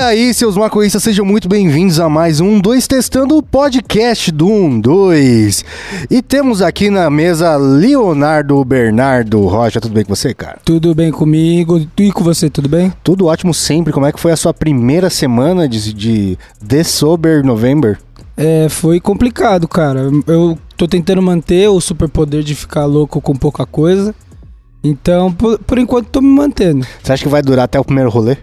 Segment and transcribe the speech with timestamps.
[0.00, 4.80] aí, seus maconhistas, sejam muito bem-vindos a mais um 2 Testando o podcast do 1
[4.80, 5.64] 2.
[6.10, 9.78] E temos aqui na mesa Leonardo Bernardo Rocha.
[9.78, 10.58] Tudo bem com você, cara?
[10.64, 11.86] Tudo bem comigo?
[11.98, 12.90] E com você, tudo bem?
[13.04, 13.92] Tudo ótimo sempre.
[13.92, 17.98] Como é que foi a sua primeira semana de, de The Sober November?
[18.38, 20.08] É, foi complicado, cara.
[20.26, 24.14] Eu tô tentando manter o superpoder de ficar louco com pouca coisa.
[24.82, 26.86] Então, por, por enquanto, tô me mantendo.
[27.02, 28.38] Você acha que vai durar até o primeiro rolê?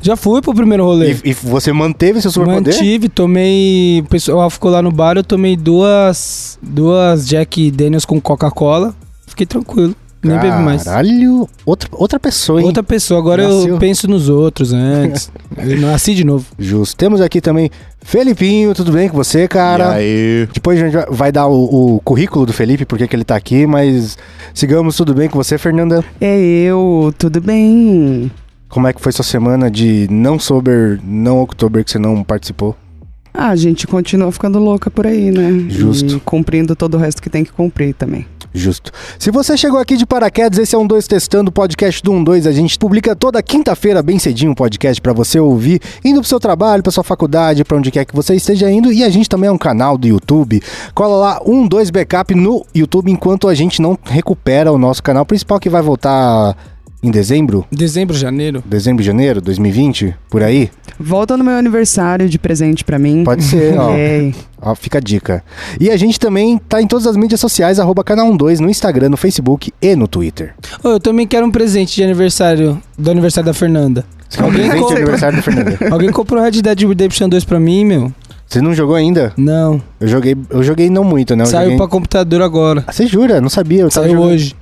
[0.00, 1.12] Já fui pro primeiro rolê.
[1.24, 2.74] E, e você manteve seu superpoder?
[2.74, 4.00] Mantive, tomei.
[4.04, 6.58] O pessoal ficou lá no bar, eu tomei duas.
[6.62, 8.94] Duas Jack Daniels com Coca-Cola.
[9.26, 9.94] Fiquei tranquilo.
[10.20, 10.82] Nem bebi mais.
[10.82, 12.66] Caralho, outra, outra pessoa, hein?
[12.66, 13.68] Outra pessoa, agora Nasceu.
[13.74, 15.30] eu penso nos outros antes.
[15.56, 16.44] eu nasci de novo.
[16.58, 16.96] Justo.
[16.96, 17.70] Temos aqui também
[18.02, 20.02] Felipinho, tudo bem com você, cara?
[20.02, 20.48] E aí?
[20.52, 23.36] Depois a gente vai- vai dar o, o currículo do Felipe, porque que ele tá
[23.36, 24.18] aqui, mas
[24.52, 26.04] sigamos tudo bem com você, Fernanda?
[26.20, 28.28] É eu, tudo bem?
[28.68, 32.76] Como é que foi sua semana de não sober, não october que você não participou?
[33.32, 35.66] Ah, a gente continua ficando louca por aí, né?
[35.68, 36.16] Justo.
[36.16, 38.26] E cumprindo todo o resto que tem que cumprir também.
[38.52, 38.90] Justo.
[39.18, 42.48] Se você chegou aqui de paraquedas, esse é um 2 testando o podcast do 12.
[42.48, 46.40] A gente publica toda quinta-feira, bem cedinho, um podcast pra você ouvir, indo pro seu
[46.40, 48.92] trabalho, pra sua faculdade, pra onde quer que você esteja indo.
[48.92, 50.60] E a gente também é um canal do YouTube.
[50.94, 55.24] Cola lá um 2 backup no YouTube enquanto a gente não recupera o nosso canal
[55.24, 56.56] principal que vai voltar
[57.02, 58.62] em dezembro, Dezembro, janeiro.
[58.66, 60.70] dezembro, janeiro, 2020, por aí.
[60.98, 63.22] Volta no meu aniversário de presente pra mim.
[63.24, 63.92] Pode ser, ó.
[63.98, 64.32] É.
[64.60, 65.44] Ó, fica a dica.
[65.78, 69.08] E a gente também tá em todas as mídias sociais, arroba canal 12, no Instagram,
[69.10, 70.52] no Facebook e no Twitter.
[70.82, 74.04] Ô, eu também quero um presente de aniversário, do aniversário da Fernanda.
[74.28, 75.78] Você um Alguém presente de compra- aniversário do Fernando.
[75.92, 78.12] Alguém comprou Red Dead Redemption 2 pra mim, meu?
[78.48, 79.32] Você não jogou ainda?
[79.36, 79.80] Não.
[80.00, 81.42] Eu joguei, eu joguei não muito, né?
[81.44, 81.76] Eu Saiu joguei...
[81.76, 82.82] pra computador agora.
[82.86, 83.40] Ah, Você jura?
[83.40, 83.82] Não sabia.
[83.82, 84.56] Eu tava Saiu jogando, hoje.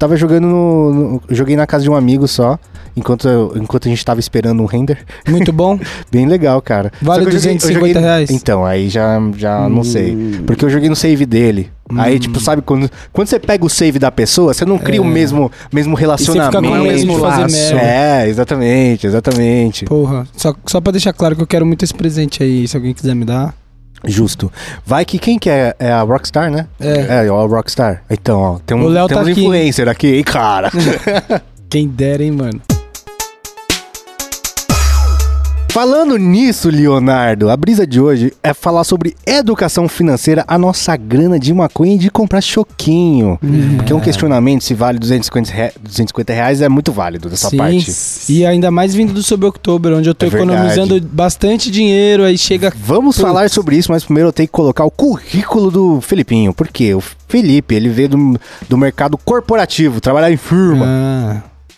[0.00, 2.58] Tava jogando no, no- Joguei na casa de um amigo só,
[2.96, 4.98] enquanto, eu- enquanto a gente tava esperando um render.
[5.28, 5.78] Muito bom.
[6.10, 6.90] Bem legal, cara.
[7.02, 8.30] Vale Só que eu joguei- eu 250 joguei- reais?
[8.30, 10.16] Então, aí já, já não sei.
[10.46, 11.70] Porque eu joguei no save dele.
[11.98, 12.18] Aí, Hum.
[12.18, 15.52] tipo, sabe, quando, quando você pega o save da pessoa, você não cria o mesmo,
[15.70, 16.52] mesmo relacionamento.
[16.62, 17.54] com o mesmo laço.
[17.76, 19.84] É, exatamente, exatamente.
[19.84, 20.26] Porra.
[20.34, 23.14] Só, só pra deixar claro que eu quero muito esse presente aí, se alguém quiser
[23.14, 23.54] me dar.
[24.04, 24.50] Justo.
[24.84, 25.74] Vai que quem que é?
[25.78, 26.66] É a Rockstar, né?
[26.80, 27.24] É.
[27.26, 28.02] É, a Rockstar.
[28.10, 29.30] Então, ó, tem um, O Léo tá aqui.
[29.32, 30.70] influencer aqui, hein, cara?
[31.68, 32.60] Quem dera, hein, mano.
[35.70, 41.38] Falando nisso, Leonardo, a brisa de hoje é falar sobre educação financeira, a nossa grana
[41.38, 43.38] de maconha e de comprar choquinho.
[43.76, 47.56] Porque é um questionamento se vale 250, rea- 250 reais é muito válido dessa Sim.
[47.56, 47.92] parte.
[48.28, 50.50] E ainda mais vindo do Sob Outubro, onde eu tô É verdade.
[50.52, 52.72] economizando bastante dinheiro, aí chega.
[52.76, 56.52] Vamos falar sobre isso, mas primeiro eu tenho que colocar o currículo do Felipinho.
[56.52, 56.94] Por quê?
[56.94, 60.84] O Felipe, ele veio do, do mercado corporativo, trabalhar em firma.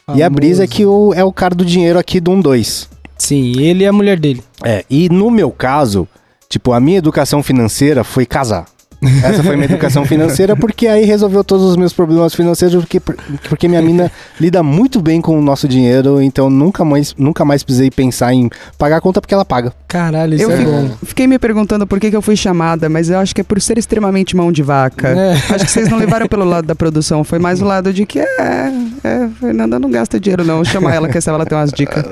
[0.08, 2.88] Ah, e a brisa é que o, é o cara do dinheiro aqui do 1-2.
[3.22, 4.42] Sim, ele e a mulher dele.
[4.64, 6.08] É, e no meu caso,
[6.48, 8.66] tipo, a minha educação financeira foi casar.
[9.24, 13.00] Essa foi minha educação financeira, porque aí resolveu todos os meus problemas financeiros, porque,
[13.48, 17.62] porque minha mina lida muito bem com o nosso dinheiro, então nunca mais, nunca mais
[17.62, 18.48] precisei pensar em
[18.78, 19.72] pagar a conta porque ela paga.
[19.88, 20.90] Caralho, isso Eu é fico- bom.
[21.04, 23.60] fiquei me perguntando por que, que eu fui chamada, mas eu acho que é por
[23.60, 25.08] ser extremamente mão de vaca.
[25.08, 25.32] É.
[25.54, 28.18] Acho que vocês não levaram pelo lado da produção, foi mais o lado de que
[28.20, 28.72] é,
[29.04, 32.04] é Fernanda não gasta dinheiro não, chama ela que essa ela tem umas dicas.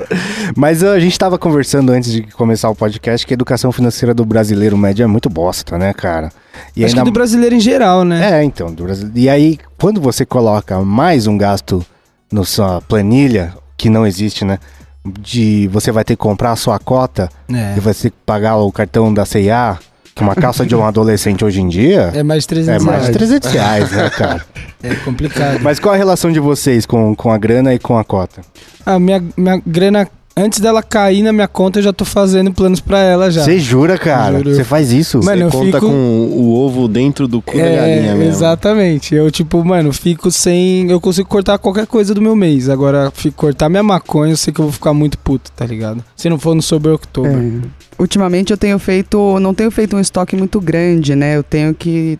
[0.55, 4.25] Mas a gente tava conversando antes de começar o podcast que a educação financeira do
[4.25, 6.31] brasileiro médio é muito bosta, né, cara?
[6.75, 8.39] E Acho que do brasileiro em geral, né?
[8.39, 8.85] É, então, do.
[9.15, 11.85] E aí, quando você coloca mais um gasto
[12.31, 14.57] na sua planilha, que não existe, né?
[15.03, 17.73] De você vai ter que comprar a sua cota É.
[17.75, 19.77] e vai ter que pagar o cartão da CIA,
[20.13, 22.97] que uma calça de um adolescente hoje em dia É mais de é 300 mais
[22.97, 23.17] de reais.
[23.17, 24.45] 300 reais, né, cara?
[24.83, 25.59] É complicado.
[25.63, 28.41] Mas qual a relação de vocês com, com a grana e com a cota?
[28.85, 32.79] A minha, minha grana, antes dela cair na minha conta, eu já tô fazendo planos
[32.79, 33.43] pra ela já.
[33.43, 34.39] Você jura, cara?
[34.43, 35.19] Você faz isso?
[35.23, 35.93] Mano, Você eu conta fico- com
[36.33, 38.23] o ovo dentro do cu da É, galinha mesmo.
[38.31, 39.13] exatamente.
[39.15, 40.89] Eu, tipo, mano, fico sem.
[40.89, 42.69] Eu consigo cortar qualquer coisa do meu mês.
[42.69, 46.03] Agora, fico cortar minha maconha, eu sei que eu vou ficar muito puto, tá ligado?
[46.15, 47.31] Se não for no Sober October.
[47.31, 47.81] É.
[47.99, 51.37] Ultimamente eu tenho feito, não tenho feito um estoque muito grande, né?
[51.37, 52.17] Eu tenho que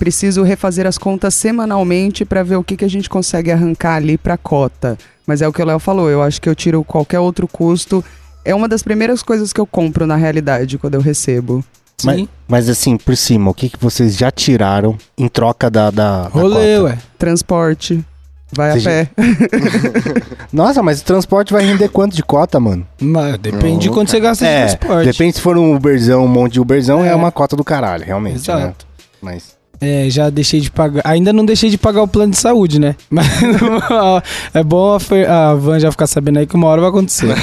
[0.00, 4.16] preciso refazer as contas semanalmente para ver o que, que a gente consegue arrancar ali
[4.16, 4.96] para cota.
[5.26, 8.02] Mas é o que o Léo falou, eu acho que eu tiro qualquer outro custo.
[8.44, 11.62] É uma das primeiras coisas que eu compro na realidade quando eu recebo.
[12.02, 16.22] Mas, mas assim, por cima, o que, que vocês já tiraram em troca da, da,
[16.22, 16.82] da Rolê, cota?
[16.84, 16.98] ué.
[17.18, 18.02] Transporte,
[18.50, 19.10] vai Você a pé.
[20.50, 22.86] Nossa, mas o transporte vai render quanto de cota, mano?
[22.98, 25.04] Mas depende de quanto você gasta É, de transporte.
[25.12, 27.14] Depende se for um Uberzão, um monte de Uberzão, é, É.
[27.14, 28.48] uma cota do caralho, realmente.
[28.48, 28.56] né?
[28.56, 28.86] Exato.
[29.20, 29.59] Mas.
[29.80, 31.00] É, já deixei de pagar.
[31.06, 32.94] Ainda não deixei de pagar o plano de saúde, né?
[33.08, 33.26] Mas
[34.52, 34.98] é bom
[35.28, 37.34] a, Van já ficar sabendo aí que uma hora vai acontecer.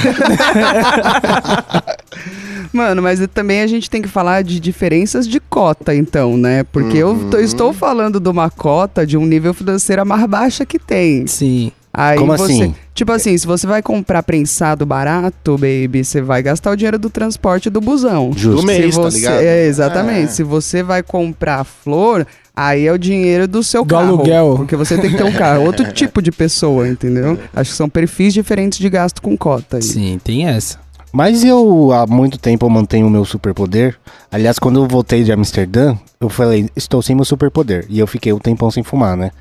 [2.72, 6.64] Mano, mas também a gente tem que falar de diferenças de cota, então, né?
[6.64, 10.66] Porque eu tô- estou falando de uma cota de um nível financeiro a mais baixa
[10.66, 11.26] que tem.
[11.26, 11.72] Sim.
[12.00, 12.74] Aí Como você, assim?
[12.94, 17.10] Tipo assim, se você vai comprar prensado barato, baby, você vai gastar o dinheiro do
[17.10, 18.30] transporte do busão.
[18.36, 18.60] Justo.
[18.60, 19.40] Do mês, tá você, ligado?
[19.40, 20.22] É, exatamente.
[20.22, 20.26] É.
[20.28, 22.24] Se você vai comprar flor,
[22.54, 24.08] aí é o dinheiro do seu Do carro.
[24.14, 24.54] aluguel.
[24.58, 25.64] Porque você tem que ter um carro.
[25.64, 27.36] Outro tipo de pessoa, entendeu?
[27.52, 29.78] Acho que são perfis diferentes de gasto com cota.
[29.78, 29.82] aí.
[29.82, 30.78] Sim, tem essa.
[31.12, 33.96] Mas eu, há muito tempo, eu mantenho o meu superpoder.
[34.30, 37.86] Aliás, quando eu voltei de Amsterdã, eu falei, estou sem meu superpoder.
[37.88, 39.32] E eu fiquei um tempão sem fumar, né?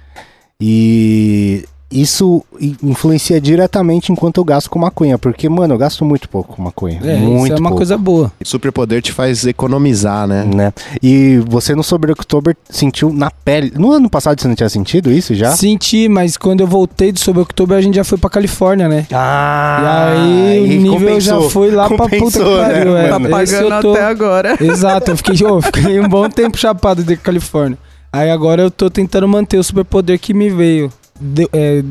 [0.60, 2.44] E isso
[2.84, 5.18] influencia diretamente enquanto eu gasto com maconha.
[5.18, 7.00] Porque, mano, eu gasto muito pouco com maconha.
[7.04, 7.78] É, muito isso é uma pouco.
[7.78, 8.32] coisa boa.
[8.44, 10.44] Superpoder te faz economizar, né?
[10.44, 10.74] Né?
[11.02, 13.72] E você no Sober October sentiu na pele.
[13.76, 15.52] No ano passado você não tinha sentido isso já?
[15.56, 19.06] Senti, mas quando eu voltei do Sob Outubro, a gente já foi pra Califórnia, né?
[19.12, 21.50] Ah, e aí o nível já compensou.
[21.50, 22.98] foi lá pra puta que né, pariu.
[22.98, 23.10] é.
[23.12, 23.24] mano?
[23.26, 24.58] Tá pagando tô- até agora.
[24.64, 27.78] Exato, eu fiquei, ô, fiquei um bom tempo chapado de Califórnia.
[28.12, 31.84] Aí agora eu tô tentando manter o superpoder que me veio de- é,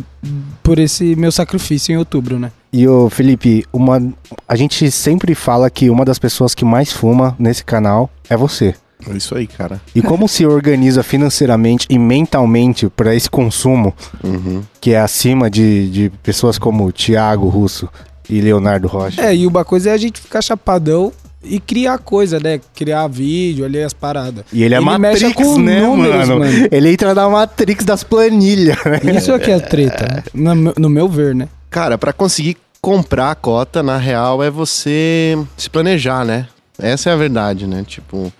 [0.63, 2.51] por esse meu sacrifício em outubro, né?
[2.73, 4.03] E o Felipe, uma,
[4.49, 8.75] a gente sempre fala que uma das pessoas que mais fuma nesse canal é você.
[9.09, 9.81] É Isso aí, cara.
[9.95, 13.95] E como se organiza financeiramente e mentalmente para esse consumo
[14.25, 14.63] Uhum.
[14.81, 17.89] que é acima de, de pessoas como Thiago Russo
[18.29, 19.21] e Leonardo Rocha?
[19.23, 21.13] É, e uma coisa é a gente ficar chapadão
[21.49, 22.61] e criar coisa, né?
[22.75, 24.45] Criar vídeo ali, as paradas.
[24.53, 26.41] E ele é Ele mexe Matrix, com né, números, mano?
[26.41, 26.69] mano.
[26.71, 28.77] Ele entra na Matrix das planilhas.
[28.85, 29.17] né?
[29.17, 31.49] Isso aqui é treta, no, meu- no meu ver, né?
[31.71, 36.47] Cara, pra conseguir comprar a cota, na real, é você se planejar, né?
[36.79, 37.85] Essa é a verdade, né?
[37.87, 38.33] Tipo,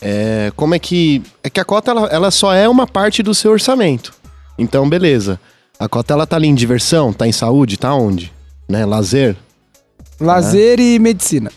[0.00, 1.22] é, como é que.
[1.42, 4.12] É que a cota, ela, ela só é uma parte do seu orçamento.
[4.58, 5.38] Então, beleza.
[5.78, 8.32] A cota, ela tá ali em diversão, tá em saúde, tá onde?
[8.68, 8.84] Né?
[8.86, 9.36] Lazer?
[10.20, 11.50] Lazer e medicina.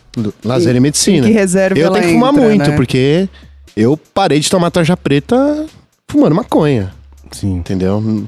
[0.44, 1.26] Lazer e, Em medicina.
[1.28, 2.76] que reserva Eu tenho que fumar entra, muito, né?
[2.76, 3.30] porque
[3.76, 5.66] eu parei de tomar tarja preta
[6.08, 6.92] fumando maconha,
[7.32, 7.56] Sim.
[7.58, 8.26] entendeu?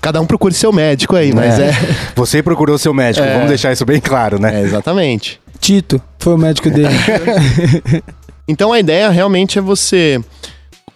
[0.00, 1.70] Cada um procure seu médico aí, mas é,
[2.16, 3.34] Você procurou seu médico, É.
[3.34, 4.60] vamos deixar isso bem claro, né?
[4.60, 5.40] é exatamente.
[5.60, 6.88] Tito foi o médico dele.
[8.46, 10.20] Então a ideia realmente é você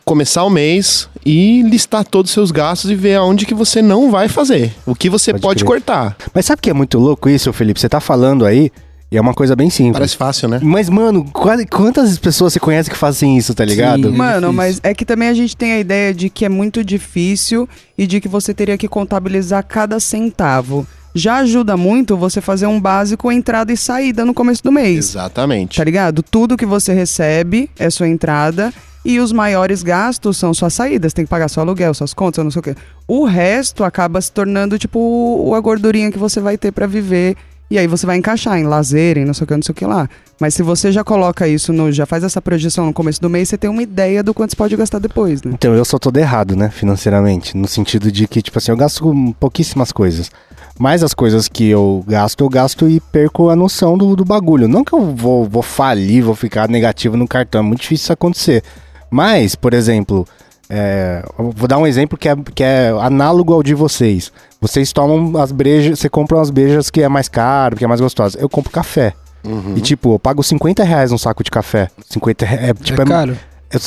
[0.08, 4.10] começar o mês e listar todos os seus gastos e ver aonde que você não
[4.10, 6.16] vai fazer, o que você Pode pode, cortar.
[6.34, 7.78] Mas sabe que é muito louco isso, Felipe?
[7.78, 8.70] Você tá falando aí
[9.12, 9.93] e é uma coisa bem simples.
[9.99, 10.60] Parece fácil, né?
[10.62, 14.10] Mas, mano, qua- quantas pessoas você conhece que fazem isso, tá ligado?
[14.10, 14.16] Sim.
[14.16, 14.52] Mano, difícil.
[14.55, 18.06] mas é que também a gente tem a ideia de que é muito difícil e
[18.06, 20.87] de que você teria que contabilizar cada centavo.
[21.14, 25.11] Já ajuda muito você fazer um básico entrada e saída no começo do mês.
[25.11, 25.76] Exatamente.
[25.78, 26.22] Tá ligado?
[26.22, 28.72] Tudo que você recebe é sua entrada
[29.05, 31.12] e os maiores gastos são suas saídas.
[31.12, 32.75] Tem que pagar seu aluguel, suas contas, não sei o quê.
[33.06, 37.37] O resto acaba se tornando, tipo, a gordurinha que você vai ter pra viver.
[37.71, 39.75] E aí você vai encaixar em lazer, em não sei o que, não sei o
[39.75, 40.09] que lá.
[40.41, 41.93] Mas se você já coloca isso no.
[41.93, 44.56] já faz essa projeção no começo do mês, você tem uma ideia do quanto você
[44.56, 45.53] pode gastar depois, né?
[45.53, 47.55] Então eu sou todo errado, né, financeiramente.
[47.55, 50.31] No sentido de que, tipo assim, eu gasto pouquíssimas coisas.
[50.79, 54.67] Mas as coisas que eu gasto, eu gasto e perco a noção do, do bagulho.
[54.67, 57.61] Não que eu vou, vou falir, vou ficar negativo no cartão.
[57.61, 58.62] É muito difícil isso acontecer.
[59.10, 60.26] Mas, por exemplo,
[60.70, 64.31] é, vou dar um exemplo que é, que é análogo ao de vocês.
[64.60, 68.00] Vocês tomam as brejas, você compra umas brejas que é mais caro, que é mais
[68.00, 68.38] gostosa.
[68.38, 69.14] Eu compro café.
[69.44, 69.75] Uhum.
[69.76, 71.88] E tipo, eu pago 50 reais um saco de café.
[72.11, 72.71] 50 reais.
[72.71, 73.37] É, tipo, é é- caro.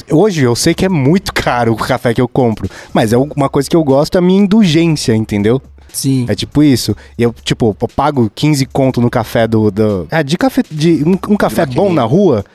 [0.07, 3.17] eu- hoje eu sei que é muito caro o café que eu compro, mas é
[3.17, 5.61] uma coisa que eu gosto, é a minha indulgência, entendeu?
[5.93, 6.25] Sim.
[6.29, 6.95] É tipo isso.
[7.17, 9.69] E eu, tipo, eu pago 15 conto no café do.
[9.69, 10.63] do é, de café.
[10.71, 11.95] De, um, um café bom maquininha.
[11.95, 12.45] na rua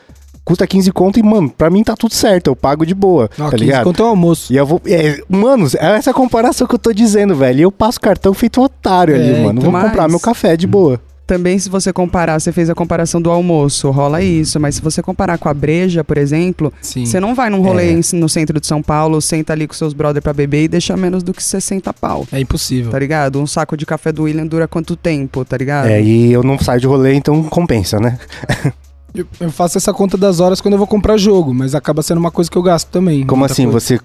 [0.47, 2.47] custa 15 conto e, mano, pra mim tá tudo certo.
[2.47, 3.29] Eu pago de boa.
[3.39, 3.85] Ó, tá 15 ligado?
[3.85, 4.53] conto é o almoço.
[4.53, 4.81] E eu vou.
[4.87, 7.59] É, mano, é essa comparação que eu tô dizendo, velho.
[7.59, 9.59] E eu passo cartão feito um otário ali, É, mano.
[9.59, 10.99] então, Vou comprar mas- meu café de boa.
[11.27, 14.61] Também, se você comparar, você fez a comparação do almoço, rola isso.
[14.61, 17.05] Mas se você comparar com a breja, por exemplo, Sim.
[17.05, 18.01] Você não vai num rolê É.
[18.17, 21.25] no centro de São Paulo, senta ali com seus brother pra beber e deixa menos
[21.25, 22.25] do que 60 pau.
[22.31, 22.93] É impossível.
[22.93, 23.41] Tá ligado?
[23.41, 25.89] Um saco de café do William dura quanto tempo, tá ligado?
[25.89, 28.17] É, e eu não saio de rolê, então compensa, né?
[29.15, 32.19] Eu, eu faço essa conta das horas quando eu vou comprar jogo, mas acaba sendo
[32.19, 33.25] uma coisa que eu gasto também.
[33.27, 33.65] Como assim?
[33.71, 33.81] coisa.
[33.81, 34.01] Você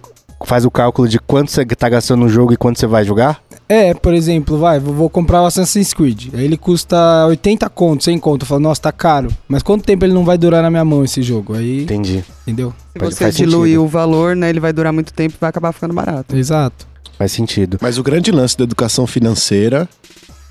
[0.46, 3.42] faz o cálculo de quanto você tá gastando no jogo e quanto você vai jogar?
[3.70, 6.30] É, por exemplo, vai, vou comprar o Assassin's Creed.
[6.34, 8.42] Aí ele custa 80 conto, 100 conto.
[8.44, 9.30] Eu falo, nossa, tá caro.
[9.48, 11.54] Mas quanto tempo ele não vai durar na minha mão esse jogo?
[11.54, 12.24] Aí, Entendi.
[12.46, 12.74] entendeu?
[12.94, 13.84] Se Faz- você diluir sentido.
[13.84, 16.36] o valor, né, ele vai durar muito tempo e vai acabar ficando barato.
[16.36, 16.86] Exato.
[17.18, 17.78] Faz sentido.
[17.82, 19.88] Mas o grande lance da educação financeira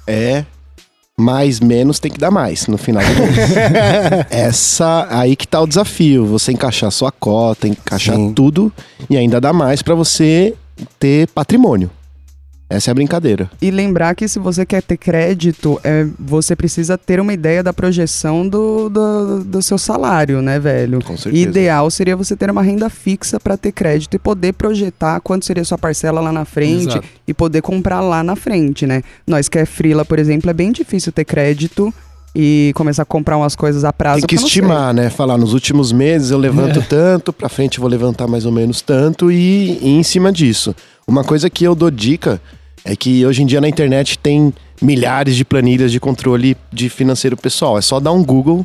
[0.06, 0.44] é
[1.20, 3.36] mais menos tem que dar mais no final do mês.
[4.30, 8.32] Essa aí que tá o desafio, você encaixar sua cota, encaixar Sim.
[8.32, 8.72] tudo
[9.08, 10.54] e ainda dar mais pra você
[10.98, 11.90] ter patrimônio.
[12.70, 13.50] Essa é a brincadeira.
[13.60, 17.72] E lembrar que se você quer ter crédito, é, você precisa ter uma ideia da
[17.72, 21.02] projeção do, do, do seu salário, né, velho?
[21.02, 21.48] Com certeza.
[21.48, 25.64] Ideal seria você ter uma renda fixa para ter crédito e poder projetar quanto seria
[25.64, 27.08] sua parcela lá na frente Exato.
[27.26, 29.02] e poder comprar lá na frente, né?
[29.26, 31.92] Nós que é frila, por exemplo, é bem difícil ter crédito
[32.32, 34.20] e começar a comprar umas coisas a prazo.
[34.20, 35.10] Tem que estimar, né?
[35.10, 38.80] Falar, nos últimos meses eu levanto tanto, pra frente eu vou levantar mais ou menos
[38.80, 40.72] tanto e, e em cima disso.
[41.04, 42.40] Uma coisa que eu dou dica
[42.84, 47.36] é que hoje em dia na internet tem milhares de planilhas de controle de financeiro
[47.36, 47.78] pessoal.
[47.78, 48.64] É só dar um Google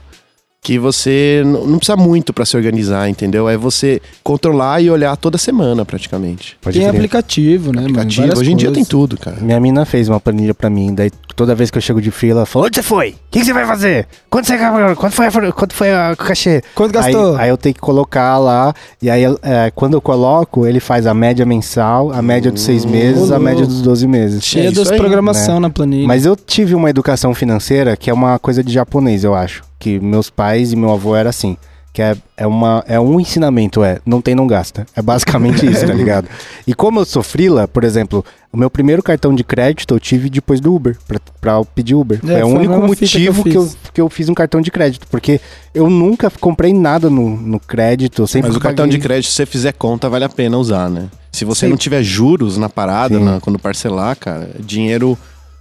[0.66, 3.48] que você não precisa muito pra se organizar, entendeu?
[3.48, 6.58] É você controlar e olhar toda semana praticamente.
[6.60, 6.96] Pode Tem crer.
[6.98, 7.82] aplicativo, né?
[7.84, 8.40] Aplicativo.
[8.40, 9.38] Hoje em dia tem tudo, cara.
[9.42, 12.40] Minha mina fez uma planilha pra mim, daí toda vez que eu chego de fila,
[12.40, 13.10] ela falou: Onde você foi?
[13.10, 14.08] O que, que você vai fazer?
[14.28, 14.58] Quanto, você,
[14.96, 16.64] quanto, foi, a- quanto foi a- o cachê?
[16.74, 17.36] Quanto Aí, gastou?
[17.38, 21.14] aí eu tenho que colocar lá, e aí é, quando eu coloco, ele faz a
[21.14, 24.44] média mensal, a média dos seis meses, a média dos 12 meses.
[24.44, 26.08] Cheia É aí, programação na planilha.
[26.08, 29.64] Mas eu tive uma educação financeira que é uma coisa de japonês, eu acho.
[29.80, 31.58] Que meus pais e meu avô era assim.
[31.94, 34.86] Que é, é, uma, é um ensinamento, é não tem, não gasta.
[34.94, 36.28] É basicamente isso, tá ligado?
[36.68, 40.30] E como eu sou frila, por exemplo, o meu primeiro cartão de crédito eu tive
[40.30, 42.20] depois do Uber, pra, pra pedir Uber.
[42.28, 43.78] É, Foi o único fita que eu motivo que eu, fiz.
[43.94, 45.08] que eu fiz um cartão de crédito.
[45.10, 45.40] Porque
[45.74, 48.28] eu nunca comprei nada no, no crédito.
[48.28, 50.90] Sempre Mas o cartão de paguei- crédito, se você fizer conta, vale a pena usar,
[50.90, 51.08] né?
[51.32, 51.70] Se você Sim.
[51.70, 55.18] não tiver juros na parada, na- quando parcelar, cara, dinheiro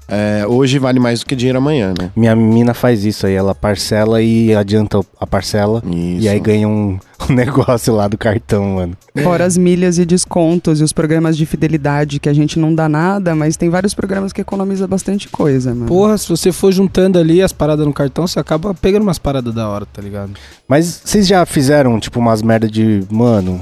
[0.08, 2.10] é, hoje vale mais do que dinheiro amanhã, né?
[2.14, 5.82] Minha mina faz isso aí, ela parcela e adianta a parcela.
[5.86, 6.28] E Isso.
[6.28, 8.96] aí ganha um, um negócio lá do cartão, mano.
[9.22, 12.88] Fora as milhas e descontos e os programas de fidelidade que a gente não dá
[12.88, 15.86] nada, mas tem vários programas que economiza bastante coisa, mano.
[15.86, 19.54] Porra, se você for juntando ali as paradas no cartão, você acaba pegando umas paradas
[19.54, 20.32] da hora, tá ligado?
[20.68, 23.60] Mas vocês já fizeram, tipo, umas merda de, mano,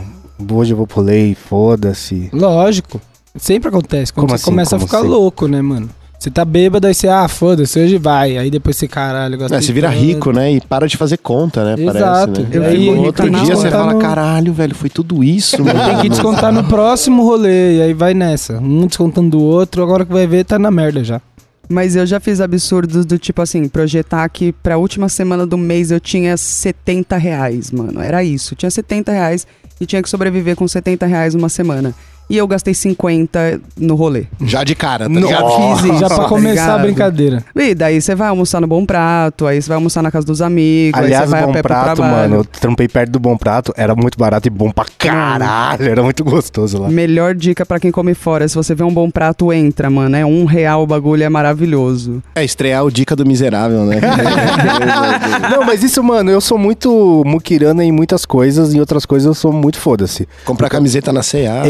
[0.50, 2.30] hoje eu vou pro lei, foda-se.
[2.32, 3.00] Lógico.
[3.36, 4.12] Sempre acontece.
[4.12, 4.50] Quando Como você assim?
[4.50, 5.08] começa Como a ficar assim?
[5.08, 5.88] louco, né, mano?
[6.22, 8.38] Você tá bêbado, aí você, ah, foda-se, hoje vai.
[8.38, 10.00] Aí depois você, caralho, gastei É, você vira tanto.
[10.00, 10.52] rico, né?
[10.52, 11.82] E para de fazer conta, né?
[11.82, 12.32] Exato.
[12.34, 12.48] Parece, né?
[12.52, 15.84] Eu Aí, outro dia você fala, No- caralho, velho, foi tudo isso, mano.
[15.84, 18.58] Tem que descontar no próximo rolê, e aí vai nessa.
[18.60, 21.20] Um descontando do outro, agora que vai ver, tá na merda já.
[21.68, 25.90] Mas eu já fiz absurdos do tipo assim, projetar que pra última semana do mês
[25.90, 28.00] eu tinha 70 reais, mano.
[28.00, 28.54] Era isso.
[28.54, 29.44] Tinha 70 reais
[29.80, 31.92] e tinha que sobreviver com 70 reais uma semana.
[32.30, 34.24] E eu gastei 50 no rolê.
[34.44, 35.30] Já de cara, tá ligado?
[35.30, 35.98] Já fiz isso.
[35.98, 37.44] já pra tá começar a brincadeira.
[37.54, 40.40] E daí você vai almoçar no Bom Prato, aí você vai almoçar na casa dos
[40.40, 42.16] amigos, aí Aliás, você vai o a Bom pé pro Prato, trabalho.
[42.30, 46.02] mano, eu trampei perto do Bom Prato, era muito barato e bom pra caralho, era
[46.02, 46.88] muito gostoso lá.
[46.88, 50.16] Melhor dica pra quem come fora, se você vê um bom prato, entra, mano.
[50.16, 52.22] É um real o bagulho, é maravilhoso.
[52.34, 54.00] É, estrear o Dica do Miserável, né?
[55.50, 59.34] Não, mas isso, mano, eu sou muito muquirana em muitas coisas, em outras coisas eu
[59.34, 60.28] sou muito foda-se.
[60.44, 61.66] Comprar camiseta na CA.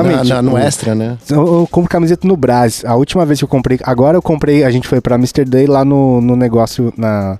[0.00, 0.28] Exatamente.
[0.28, 1.16] Na, na- no Extra, né?
[1.30, 2.84] Eu, eu compro camiseta no Brás.
[2.84, 3.78] A última vez que eu comprei.
[3.82, 4.64] Agora eu comprei.
[4.64, 5.44] A gente foi pra Mr.
[5.44, 6.92] Day lá no, no negócio.
[6.96, 7.38] na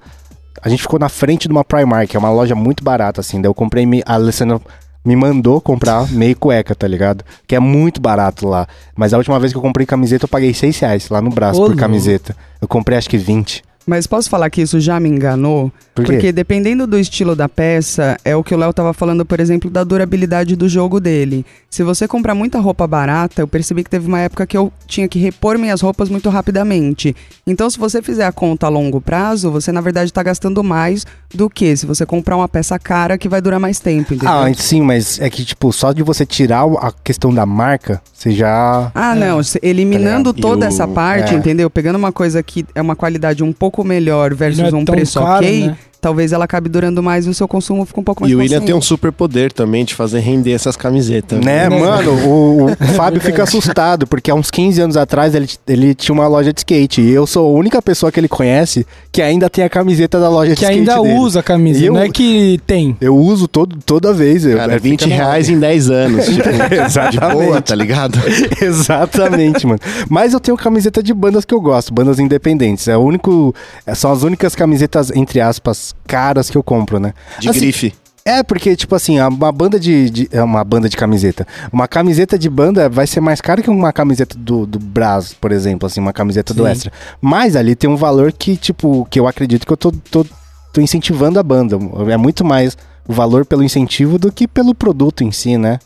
[0.63, 3.41] A gente ficou na frente de uma Primark, que é uma loja muito barata, assim.
[3.41, 3.87] Daí eu comprei.
[4.07, 4.61] A Alessandra
[5.05, 7.25] me mandou comprar meio cueca, tá ligado?
[7.47, 8.67] Que é muito barato lá.
[8.97, 11.59] Mas a última vez que eu comprei camiseta, eu paguei 6 reais lá no Brás
[11.59, 12.35] Ô, por camiseta.
[12.61, 13.63] Eu comprei acho que 20.
[13.87, 15.71] Mas posso falar que isso já me enganou?
[15.95, 16.13] Por quê?
[16.13, 19.71] Porque dependendo do estilo da peça, é o que o Léo tava falando, por exemplo,
[19.71, 21.45] da durabilidade do jogo dele.
[21.71, 25.07] Se você comprar muita roupa barata, eu percebi que teve uma época que eu tinha
[25.07, 27.15] que repor minhas roupas muito rapidamente.
[27.47, 31.05] Então, se você fizer a conta a longo prazo, você na verdade tá gastando mais
[31.35, 34.33] do que se você comprar uma peça cara que vai durar mais tempo, entendeu?
[34.35, 38.31] Ah, sim, mas é que, tipo, só de você tirar a questão da marca, você
[38.31, 38.91] já.
[38.95, 40.41] Ah, não, eliminando Tá ligado?
[40.41, 41.37] toda o- essa parte, é.
[41.37, 41.69] entendeu?
[41.69, 45.45] Pegando uma coisa que é uma qualidade um pouco melhor versus é um preço caro,
[45.47, 45.77] ok, né?
[46.05, 48.41] Talvez ela acabe durando mais e o seu consumo fica um pouco mais E o
[48.41, 51.43] William tem um super poder também de fazer render essas camisetas.
[51.43, 55.95] Né, mano, o, o Fábio fica assustado, porque há uns 15 anos atrás ele, ele
[55.95, 57.01] tinha uma loja de skate.
[57.01, 60.29] E eu sou a única pessoa que ele conhece que ainda tem a camiseta da
[60.29, 60.79] loja de Que skate.
[60.81, 61.15] ainda dele.
[61.19, 62.95] usa a camisa, eu- não é que tem.
[63.01, 64.45] Eu uso todo, toda vez.
[64.45, 66.27] Eu, Cara, é, 20 fica na- reais em 10 anos.
[66.27, 66.43] Tipo,
[67.11, 68.19] de boa, tá ligado?
[68.61, 69.81] Exatamente, mano.
[70.11, 72.89] Mas eu tenho camiseta de bandas que eu gosto, bandas independentes.
[72.89, 73.55] É o único.
[73.87, 77.13] é, São as únicas camisetas, entre aspas, caras que eu compro, né?
[77.41, 77.95] De Assim, grife.
[78.27, 81.47] É, porque, tipo assim, uma banda de, de- É uma banda de camiseta.
[81.71, 85.53] Uma camiseta de banda vai ser mais cara que uma camiseta do, do Brás, por
[85.53, 86.71] exemplo, assim, uma camiseta do Sim.
[86.71, 86.93] Extra.
[87.21, 90.25] Mas ali tem um valor que, tipo, que eu acredito que eu tô, tô,
[90.73, 91.77] tô incentivando a banda.
[92.11, 95.79] É muito mais o valor pelo incentivo do que pelo produto em si, né?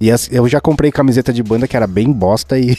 [0.00, 2.76] E as- eu já comprei camiseta de banda que era bem bosta e.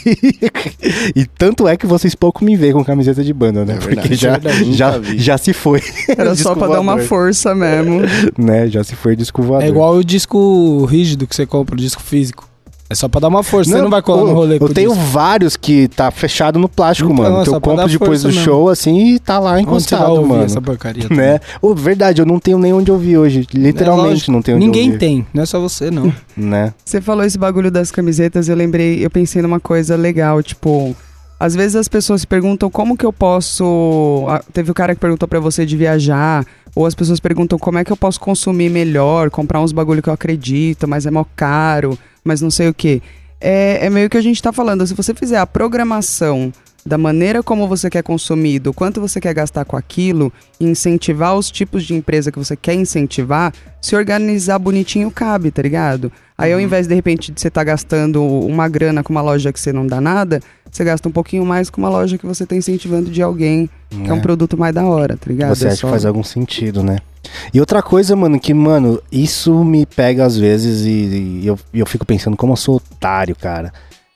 [1.15, 3.73] e tanto é que vocês pouco me veem com camiseta de banda, né?
[3.73, 5.17] É Porque verdade, já, é verdade, já, vi.
[5.19, 5.81] já se foi.
[6.09, 8.01] Era só pra dar uma força mesmo.
[8.37, 8.67] Né?
[8.67, 9.65] Já se foi disco voador.
[9.65, 12.47] É igual o disco rígido que você compra, o disco físico.
[12.87, 14.93] É só pra dar uma força, você não vai colar pô, no rolê Eu tenho
[14.93, 17.37] vários que tá fechado no plástico, Então, mano.
[17.37, 20.43] é Que só eu compro depois do força show, assim, e tá lá encostado, mano.
[20.43, 21.07] essa porcaria?
[21.09, 21.39] Né?
[21.61, 23.47] Ô, verdade, eu não tenho nem onde ouvir hoje.
[23.53, 24.31] Literalmente lógico.
[24.31, 24.99] não tenho onde Ninguém ouvir.
[24.99, 26.13] tem, não é só você, não.
[26.37, 26.73] Né?
[26.85, 30.95] Você falou esse bagulho das camisetas, eu lembrei, eu pensei numa coisa legal, tipo,
[31.39, 35.01] às vezes as pessoas se perguntam como que eu posso, ah, teve o cara que
[35.01, 38.69] perguntou pra você de viajar, ou as pessoas perguntam como é que eu posso consumir
[38.69, 42.73] melhor, comprar uns bagulho que eu acredito, mas é mó caro, mas não sei o
[42.73, 43.01] que.
[43.39, 46.51] É, é meio que a gente tá falando, se você fizer a programação
[46.87, 51.35] da maneira como você quer consumir, do quanto você quer gastar com aquilo, e incentivar
[51.35, 53.51] os tipos de empresa que você quer incentivar,
[53.81, 56.11] se organizar bonitinho cabe, tá ligado?
[56.37, 59.59] Aí ao invés, de repente, de você estar gastando uma grana com uma loja que
[59.59, 60.39] você não dá nada,
[60.71, 64.09] você gasta um pouquinho mais com uma loja que você tá incentivando de alguém, que
[64.09, 64.21] é um Né?
[64.21, 65.55] produto mais da hora, tá ligado?
[65.55, 66.97] Você É acha só- que faz algum sentido, né?
[67.53, 71.85] E outra coisa, mano, que, mano, isso me pega às vezes e, e eu, eu
[71.85, 73.71] fico pensando como eu sou otário, cara.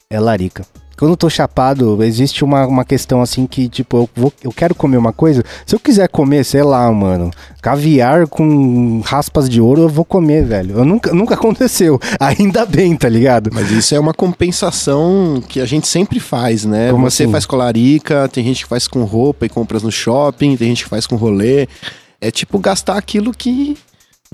[0.10, 0.66] É larica.
[1.00, 4.76] Quando eu tô chapado, existe uma, uma questão assim que, tipo, eu, vou, eu quero
[4.76, 5.46] comer uma coisa.
[5.66, 10.44] Se eu quiser comer, sei lá, mano, caviar com raspas de ouro, eu vou comer,
[10.44, 10.80] velho.
[10.80, 11.98] Eu nunca, nunca aconteceu.
[12.20, 13.50] Ainda bem, tá ligado?
[13.54, 16.92] Mas isso é uma compensação que a gente sempre faz, né?
[16.92, 17.32] Como Você assim?
[17.32, 20.84] faz com larica, tem gente que faz com roupa e compras no shopping, tem gente
[20.84, 21.66] que faz com rolê.
[22.22, 23.78] É tipo gastar aquilo que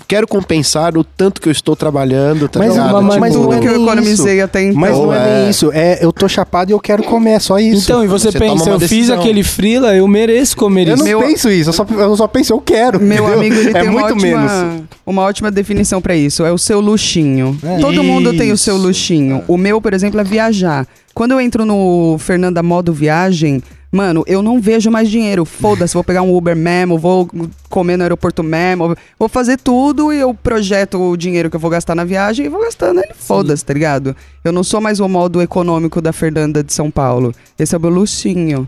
[0.10, 2.92] quero compensar o tanto que eu estou trabalhando, tá Mas- ligado?
[2.92, 4.78] mas- Tipo, mas não é que eu nem economizei até então.
[4.82, 5.50] Mas não é nem é.
[5.50, 5.72] isso.
[5.72, 7.84] É, eu tô chapado e eu quero comer, é só isso.
[7.84, 11.04] Então, e você, Você pensa, uma eu fiz aquele frila, eu mereço comer eu isso.
[11.04, 13.00] não Meu- penso isso, eu só, eu só penso, eu quero.
[13.00, 13.40] Meu entendeu?
[13.40, 14.84] amigo, ele é tem uma muito ótima, menos.
[15.06, 16.44] uma ótima definição pra isso.
[16.44, 17.58] É o seu luxinho.
[17.64, 17.78] É.
[17.80, 18.86] Todo mundo tem o seu Isso.
[18.88, 19.44] luxinho.
[19.48, 20.86] O meu, por exemplo, é viajar.
[21.14, 23.64] Quando eu entro no Fernanda Modo Viagem,
[23.96, 25.46] mano, eu não vejo mais dinheiro.
[25.46, 27.30] Foda-se, vou pegar um Uber mesmo, vou
[27.70, 31.72] comer no aeroporto mesmo, vou fazer tudo e eu projeto o dinheiro que eu vou
[31.72, 33.14] gastar na viagem e vou gastando ele.
[33.16, 34.16] Foda-se, tá ligado?
[34.44, 37.34] Eu não sou mais o modo econômico da Fernanda de São Paulo.
[37.58, 38.68] Esse é o meu luxinho.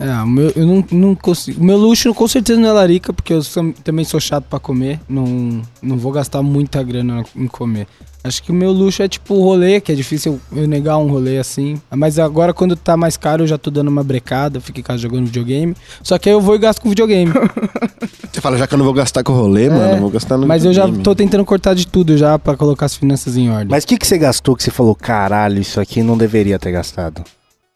[0.00, 1.60] É, o meu, eu não, não consigo.
[1.60, 4.58] O meu luxo com certeza não é larica, porque eu sou- também sou chato pra
[4.58, 4.98] comer.
[5.06, 7.86] Não, não vou gastar muita grana em comer.
[8.24, 11.06] Acho que o meu luxo é tipo o rolê, que é difícil eu negar um
[11.10, 11.80] rolê assim.
[11.90, 14.98] Mas agora, quando tá mais caro, eu já tô dando uma brecada, fico em casa
[14.98, 15.74] jogando videogame.
[16.02, 17.32] Só que aí eu vou e gasto com videogame.
[18.32, 20.46] Você fala, já que eu não vou gastar com rolê, mano, eu vou gastar no
[20.46, 21.04] Mas eu já videogame.
[21.04, 23.68] tô tentando cortar de tudo já pra colocar as finanças em ordem.
[23.68, 26.72] Mas o que, que você gastou que você falou, caralho, isso aqui não deveria ter
[26.72, 27.22] gastado?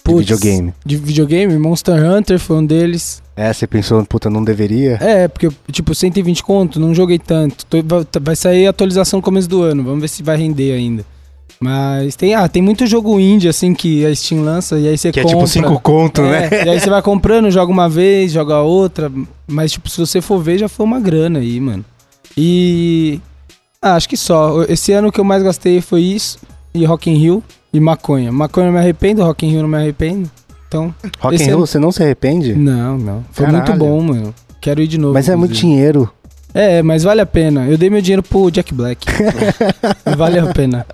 [0.06, 0.74] De Putz, videogame.
[0.84, 3.22] De videogame, Monster Hunter foi um deles.
[3.34, 4.98] É, você pensou, puta, não deveria?
[5.00, 7.64] É, porque, tipo, 120 conto, não joguei tanto.
[7.66, 10.72] Tô- vai- vai sair a atualização no começo do ano, vamos ver se vai render
[10.72, 11.04] ainda.
[11.58, 15.10] Mas tem, ah, tem muito jogo indie, assim, que a Steam lança e aí você
[15.10, 15.38] Que é compra.
[15.38, 16.64] tipo cinco conto, É, né?
[16.66, 19.10] E aí você vai comprando, joga uma vez, joga outra.
[19.46, 21.82] Mas, tipo, se você for ver, já foi uma grana aí, mano.
[22.36, 23.20] E.
[23.80, 24.64] Ah, acho que só.
[24.68, 26.38] Esse ano que eu mais gastei foi isso.
[26.74, 27.42] E Rock in Rio.
[27.72, 28.32] E maconha.
[28.32, 30.30] Maconha eu me arrependo, Rock in Rio não me arrependo.
[30.66, 32.54] Então, Rock in Rio, ano- você não se arrepende?
[32.54, 33.24] não, não.
[33.32, 33.64] Foi Caralho.
[33.64, 34.34] muito bom, mano.
[34.60, 35.14] Quero ir de novo.
[35.14, 36.10] Mas é muito dinheiro.
[36.52, 37.66] É, mas vale a pena.
[37.66, 39.04] Eu dei meu dinheiro pro Jack Black.
[40.16, 40.86] vale a pena.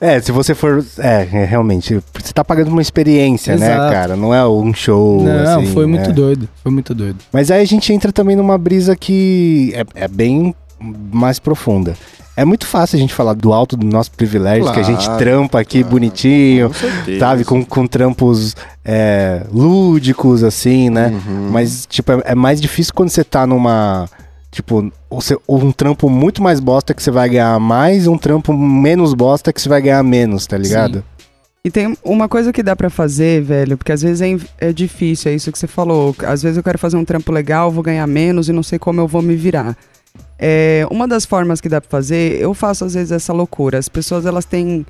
[0.00, 0.84] É, se você for.
[0.98, 2.00] É, é, realmente.
[2.14, 3.92] Você tá pagando uma experiência, né, Exato.
[3.92, 4.16] cara?
[4.16, 5.22] Não é um show.
[5.22, 6.12] Não, assim, foi muito é.
[6.12, 6.48] doido.
[6.62, 7.18] Foi muito doido.
[7.32, 11.94] Mas aí a gente entra também numa brisa que é, é bem mais profunda.
[12.36, 15.18] É muito fácil a gente falar do alto do nosso privilégio, que a gente Claro,
[15.18, 17.44] trampa aqui claro, bonitinho, Com sabe?
[17.44, 21.08] Com, com trampos é, lúdicos, assim, né?
[21.26, 21.50] Uhum.
[21.52, 24.08] Mas, tipo, é, é mais difícil quando você tá numa.
[24.50, 29.14] Tipo, você- um trampo muito mais bosta que você vai ganhar mais, um trampo menos
[29.14, 31.04] bosta que você vai ganhar menos, tá ligado?
[31.64, 35.32] E tem uma coisa que dá pra fazer, velho, porque às vezes é, é difícil,
[35.32, 36.14] é isso que você falou.
[36.26, 39.00] Às vezes eu quero fazer um trampo legal, vou ganhar menos e não sei como
[39.00, 39.74] eu vou me virar.
[40.38, 43.78] É, uma das formas que dá pra fazer, eu faço às vezes essa loucura.
[43.78, 44.84] As pessoas elas têm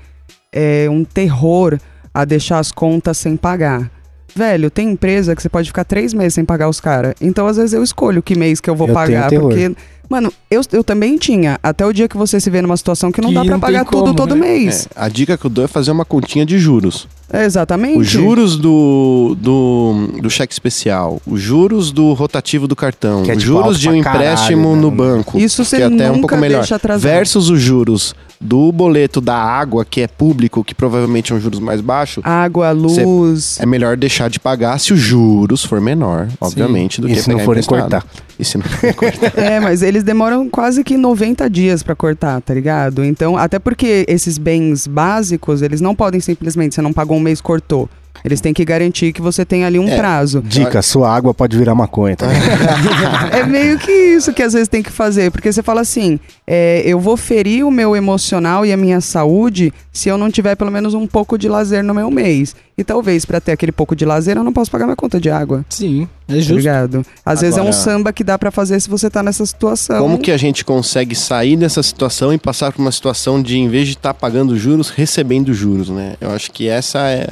[0.53, 1.79] é, um terror
[2.13, 3.91] a deixar as contas sem pagar.
[4.35, 7.15] Velho, tem empresa que você pode ficar três meses sem pagar os caras.
[7.21, 9.31] Então, às vezes, eu escolho que mês que eu vou Eu pagar.
[9.31, 9.73] Porque,
[10.09, 11.57] mano, eu, eu também tinha.
[11.63, 13.85] Até o dia que você se vê numa situação que não Que dá tem pagar
[13.85, 14.41] tudo como, todo né?
[14.41, 14.87] mês.
[14.87, 17.07] É, a dica que eu dou é fazer uma continha de juros.
[17.35, 17.99] É, exatamente.
[17.99, 23.43] Os juros do, do, do cheque especial, os juros do rotativo do cartão, é, os
[23.43, 24.81] juros de um pra caralho, empréstimo né?
[24.81, 25.37] no banco.
[25.37, 26.59] Isso você que é até um nunca pouco melhor.
[26.59, 27.13] deixa atrasar.
[27.13, 31.59] Versus os juros do boleto da água, que é público, que provavelmente é um juros
[31.59, 32.21] mais baixo.
[32.23, 33.59] Água, luz.
[33.59, 37.31] É melhor deixar de pagar se os juros for menor, obviamente, do E que se
[37.31, 38.05] não forem cortar.
[38.37, 39.39] E se não forem cortar.
[39.39, 43.05] É, mas eles demoram quase que 90 dias pra cortar, tá ligado?
[43.05, 47.41] Então, até porque esses bens básicos, eles não podem simplesmente, você não pagou um mês,
[47.41, 47.89] cortou.
[48.25, 49.97] Eles têm que garantir que você tem ali um É.
[49.99, 50.41] prazo.
[50.43, 52.27] Dica, sua água pode virar maconha, tá?
[53.31, 56.83] É meio que isso que às vezes tem que fazer, porque você fala assim, é,
[56.87, 60.71] eu vou ferir o meu emocional e a minha saúde se eu não tiver pelo
[60.71, 62.55] menos um pouco de lazer no meu mês.
[62.77, 65.31] E talvez pra ter aquele pouco de lazer eu não posso pagar minha conta de
[65.31, 65.65] água.
[65.69, 66.55] Sim, é Tá justo.
[66.57, 67.05] ligado?
[67.25, 69.99] Às vezes é um Agora- samba que dá pra fazer se você tá nessa situação.
[70.01, 73.69] Como que a gente consegue sair dessa situação e passar para uma situação de, em
[73.69, 76.15] vez de estar pagando juros, recebendo juros, né?
[76.21, 77.29] Eu acho que essa é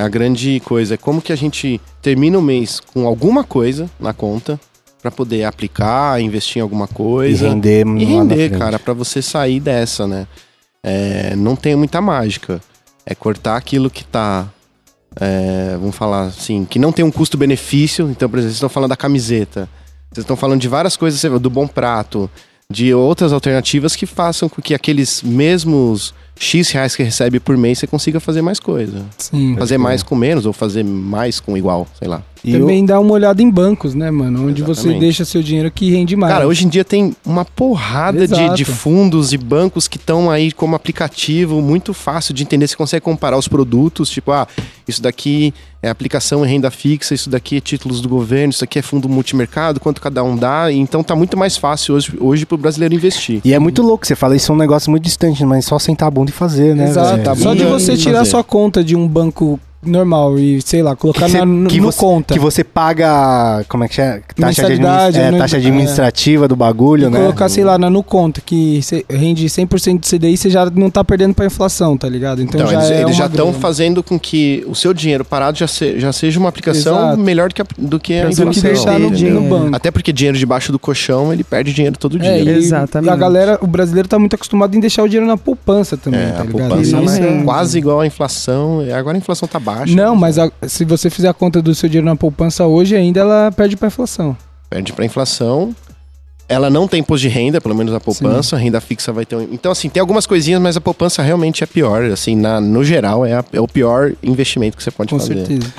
[0.00, 0.94] a grande coisa.
[0.94, 4.58] É como que a gente termina o mês com alguma coisa na conta
[5.00, 7.48] para poder aplicar, investir em alguma E coisa.
[7.48, 10.26] render, E lá na render, cara, pra você sair dessa, né?
[10.82, 12.60] É, não tem muita mágica.
[13.04, 14.48] É cortar aquilo que tá.
[15.20, 18.08] é, vamos falar assim, que não tem um custo-benefício.
[18.10, 19.68] Então, por exemplo, vocês estão falando da camiseta.
[20.12, 22.30] Vocês estão falando de várias coisas, do bom prato,
[22.70, 27.78] de outras alternativas que façam com que aqueles mesmos X reais que recebe por mês
[27.78, 29.04] você consiga fazer mais coisa.
[29.18, 29.56] Sim.
[29.56, 32.22] Fazer mais com menos ou fazer mais com igual, sei lá.
[32.44, 34.48] E Também dá uma olhada em bancos, né, mano?
[34.48, 35.00] Onde você Exatamente.
[35.00, 36.32] deixa seu dinheiro que rende mais.
[36.32, 40.50] Cara, hoje em dia tem uma porrada de, de fundos e bancos que estão aí
[40.50, 42.66] como aplicativo, muito fácil de entender.
[42.66, 44.48] Você consegue comparar os produtos, tipo, ah,
[44.88, 48.78] isso daqui é aplicação em renda fixa, isso daqui é títulos do governo, isso aqui
[48.78, 50.72] é fundo multimercado, quanto cada um dá.
[50.72, 53.40] Então tá muito mais fácil hoje, hoje pro brasileiro investir.
[53.44, 56.06] E é muito louco, você fala, isso é um negócio muito distante, mas só sentar
[56.06, 56.88] a bunda e fazer, né?
[56.88, 57.16] Exato.
[57.16, 57.36] velho?
[57.36, 58.30] Só de bunda você tirar fazer.
[58.30, 61.80] sua conta de um banco normal e, sei lá, colocar Que na, você- no, que
[61.80, 62.34] no você- conta.
[62.34, 64.20] Que você paga, como é que é?
[64.38, 65.38] Taxa, de administ- é, né?
[65.38, 65.58] taxa É.
[65.58, 67.18] administrativa do bagulho, E né?
[67.18, 70.90] colocar, sei lá, na no conta, que cê rende 100% de CDI, você já não
[70.90, 72.40] tá perdendo pra inflação, tá ligado?
[72.42, 75.58] Então, Então, já eles, é eles já estão fazendo com que o seu dinheiro parado
[75.58, 77.18] já, se- já seja uma aplicação Exato.
[77.20, 78.62] melhor do que a, do que a do que inflação.
[78.62, 79.30] deixar no, Entendi.
[79.30, 79.74] no banco.
[79.74, 82.30] Até porque dinheiro debaixo do colchão, ele perde dinheiro todo dia.
[82.30, 82.52] É, né?
[82.52, 83.10] e Exatamente.
[83.10, 86.26] a galera, o brasileiro tá muito acostumado em deixar o dinheiro na poupança também, É,
[86.30, 86.68] tá a ligado?
[86.68, 88.80] poupança é é- quase igual à inflação.
[88.96, 89.71] Agora a inflação tá baixa.
[89.94, 93.20] Não, mas a- se você fizer a conta do seu dinheiro na poupança hoje, ainda
[93.20, 94.36] ela perde pra inflação.
[94.70, 95.74] Perde pra inflação.
[96.48, 98.56] Ela não tem imposto de renda, pelo menos a poupança.
[98.56, 99.42] A renda fixa vai ter um...
[99.52, 102.02] Então, assim, tem algumas coisinhas, mas a poupança realmente é pior.
[102.04, 105.36] Assim, na, no geral, é, a- é o pior investimento que você pode Com fazer.
[105.46, 105.72] certeza.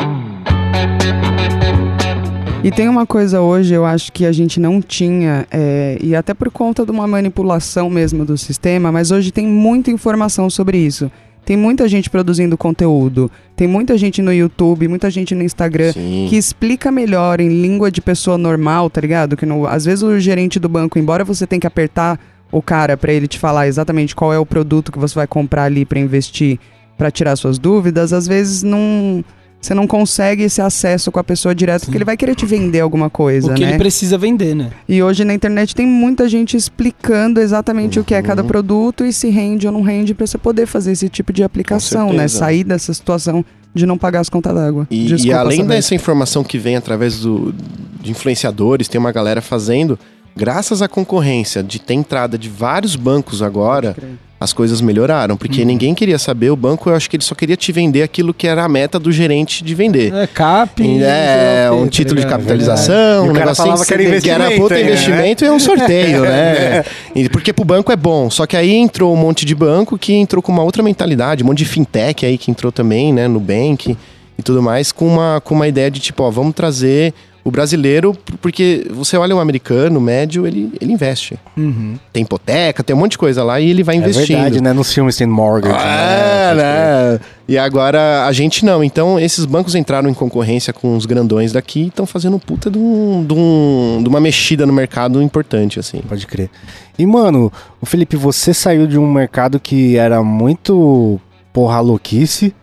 [2.64, 6.34] E tem uma coisa hoje, eu acho que a gente não tinha, é, e até
[6.34, 11.12] por conta de uma manipulação mesmo do sistema, mas hoje tem muita informação sobre isso.
[11.46, 16.28] Tem muita gente produzindo conteúdo, tem muita gente no YouTube, muita gente no Instagram Sim.
[16.30, 19.36] que explica melhor em língua de pessoa normal, tá ligado?
[19.36, 22.20] Que no- às vezes o gerente do banco, embora você tenha que apertar
[22.52, 25.64] o cara pra ele te falar exatamente qual é o produto que você vai comprar
[25.64, 26.60] ali pra investir,
[26.98, 29.24] pra tirar suas dúvidas, às vezes não
[29.66, 32.82] você não consegue esse acesso com a pessoa direto, porque ele vai querer te vender
[32.82, 33.70] alguma coisa, O que né?
[33.72, 34.72] ele precisa vender, né?
[34.90, 38.48] E hoje na internet tem muita gente explicando exatamente o que é cada Uhum.
[38.48, 42.12] produto e se rende ou não rende pra você poder fazer esse tipo de aplicação,
[42.12, 42.28] né?
[42.28, 44.86] Sair dessa situação de não pagar as contas d'água.
[44.92, 47.54] E, Desculpa e além dessa informação que vem através do,
[48.02, 49.98] de influenciadores, tem uma galera fazendo,
[50.36, 53.96] graças à concorrência de ter entrada de vários bancos agora,
[54.40, 55.38] as coisas melhoraram.
[55.38, 55.68] Porque Uhum.
[55.68, 58.46] ninguém queria saber, o banco eu acho que ele só queria te vender aquilo que
[58.46, 60.14] era a meta do gerente de vender.
[60.14, 60.82] É, cap.
[61.02, 64.04] É, quê, um tá título de capitalização, E o um cara negocinho falava que era
[64.04, 64.94] investimento puta ainda, né?
[64.96, 66.84] investimento e é um sorteio, né?
[67.16, 68.30] E porque pro banco é bom.
[68.30, 71.48] Só que aí entrou um monte de banco que entrou com uma outra mentalidade, um
[71.48, 73.98] monte de fintech aí que entrou também, né, no Bank
[74.38, 77.14] e tudo mais, com uma, com uma ideia de tipo, ó, vamos trazer
[77.46, 81.38] o brasileiro, porque você olha um americano médio, ele, ele investe.
[81.58, 81.96] Uhum.
[82.14, 84.28] Tem hipoteca, tem um monte de coisa lá e ele vai É investindo.
[84.38, 84.72] verdade, né?
[84.72, 85.76] Nos filmes tem mortgage.
[85.78, 87.20] É, né?
[87.48, 88.82] E agora a gente não.
[88.82, 92.78] Então, esses bancos entraram em concorrência com os grandões daqui e estão fazendo puta de,
[92.78, 96.02] um, de, um- de uma mexida no mercado importante, assim.
[96.08, 96.50] Pode crer.
[96.98, 97.52] E, mano,
[97.82, 101.20] o Felipe, você saiu de um mercado que era muito
[101.52, 102.56] porra louquice,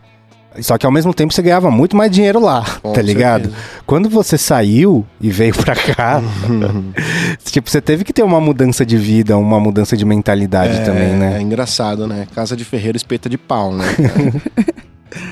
[0.61, 3.43] só que ao mesmo tempo você ganhava muito mais dinheiro lá, Com tá ligado?
[3.45, 3.63] certeza.
[3.87, 6.21] Quando você saiu e veio pra cá,
[7.45, 11.17] tipo, você teve que ter uma mudança de vida, uma mudança de mentalidade também, É
[11.17, 11.41] né?
[11.43, 12.27] engraçado, né?
[12.35, 13.85] Casa de ferreiro espeta de pau, né?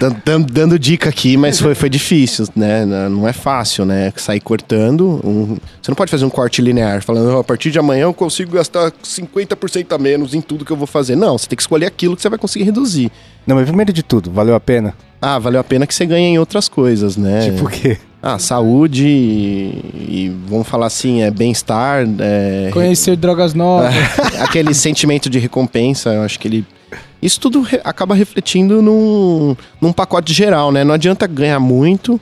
[0.01, 2.85] Dan- dan- Dando dica aqui, mas foi, foi difícil, né?
[2.85, 4.13] Não é fácil, né?
[4.17, 5.21] Sair cortando.
[5.25, 8.15] um- Você não pode fazer um corte linear, falando, "Oh, a partir de amanhã eu
[8.15, 11.15] consigo gastar 50% a menos em tudo que eu vou fazer.
[11.17, 13.11] Não, você tem que escolher aquilo que você vai conseguir reduzir.
[13.47, 14.95] Não, mas primeiro de tudo, valeu a pena?
[15.23, 17.51] Ah, valeu a pena que você ganha em outras coisas, né?
[17.51, 17.99] Tipo o quê?
[18.21, 19.95] Ah, saúde e,
[20.27, 23.95] e vamos falar assim, é bem-estar, é, Conhecer drogas novas.
[24.41, 26.67] aquele sentimento de recompensa, eu acho que ele.
[27.21, 30.85] Isso tudo re- acaba refletindo num, num pacote geral, né?
[30.85, 32.21] Não adianta ganhar muito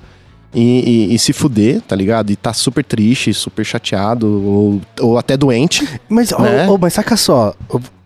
[0.55, 2.31] e, e- e se fuder, tá ligado?
[2.31, 5.87] E tá super triste, super chateado ou, ou até doente.
[6.09, 6.67] Mas, Né?
[6.69, 7.53] ó, mas saca só,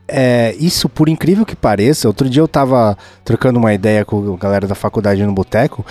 [0.09, 4.37] é, isso, por incrível que pareça, outro dia eu tava trocando uma ideia com a
[4.37, 5.87] galera da faculdade no boteco,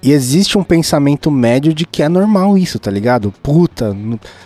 [0.00, 3.34] e existe um pensamento médio de que é normal isso, tá ligado?
[3.42, 3.96] Puta,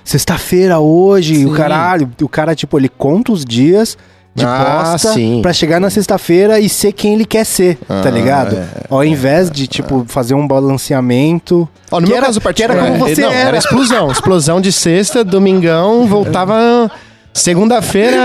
[0.03, 1.47] sexta-feira hoje, Sim.
[1.47, 3.99] o caralho, o cara, tipo, ele conta os dias
[4.35, 5.41] de Ah, posta sim.
[5.43, 8.57] pra chegar na sexta-feira e ser quem ele quer ser, tá Ah, ligado?
[8.57, 11.69] é, Ao invés de, tipo, fazer um balanceamento.
[11.91, 12.99] Ó, no Que meu era- caso que era particular.
[12.99, 13.49] como você não, era.
[13.49, 14.11] era explosão.
[14.11, 16.91] Explosão de sexta, domingão, voltava.
[17.33, 18.17] Segunda-feira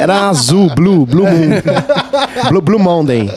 [0.00, 1.48] era azul, blue, blue moon.
[2.50, 3.28] blue, blue Monday.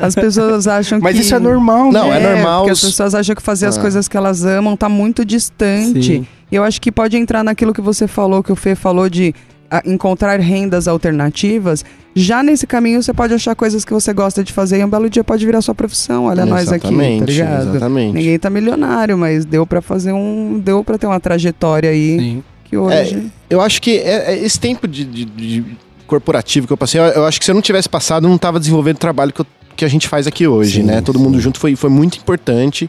[0.00, 1.22] As pessoas acham Mas que...
[1.22, 2.20] isso é normal, Não, né?
[2.22, 3.80] é normal Porque as pessoas acham que fazer as Ah.
[3.80, 6.02] coisas que elas amam tá muito distante.
[6.02, 6.26] Sim.
[6.52, 9.34] E eu acho que pode entrar naquilo que você falou, que o Fê falou de
[9.84, 11.84] encontrar rendas alternativas.
[12.14, 15.10] Já nesse caminho você pode achar coisas que você gosta de fazer e um belo
[15.10, 16.26] dia pode virar sua profissão.
[16.26, 17.68] Olha nós aqui, tá Exatamente, ligado?
[17.70, 18.14] Exatamente.
[18.14, 20.58] Ninguém tá milionário, mas deu pra fazer um.
[20.58, 22.44] Deu pra ter uma trajetória aí Sim.
[22.64, 23.30] que hoje.
[23.50, 25.64] Eu acho que é- é esse tempo de, de- de
[26.06, 28.38] corporativo que eu passei, eu, eu acho que se eu não tivesse passado, eu não
[28.38, 31.00] tava desenvolvendo o trabalho que, eu- que a gente faz aqui hoje, Sim, né?
[31.00, 31.24] Todo sim.
[31.24, 32.88] mundo junto foi, foi muito importante.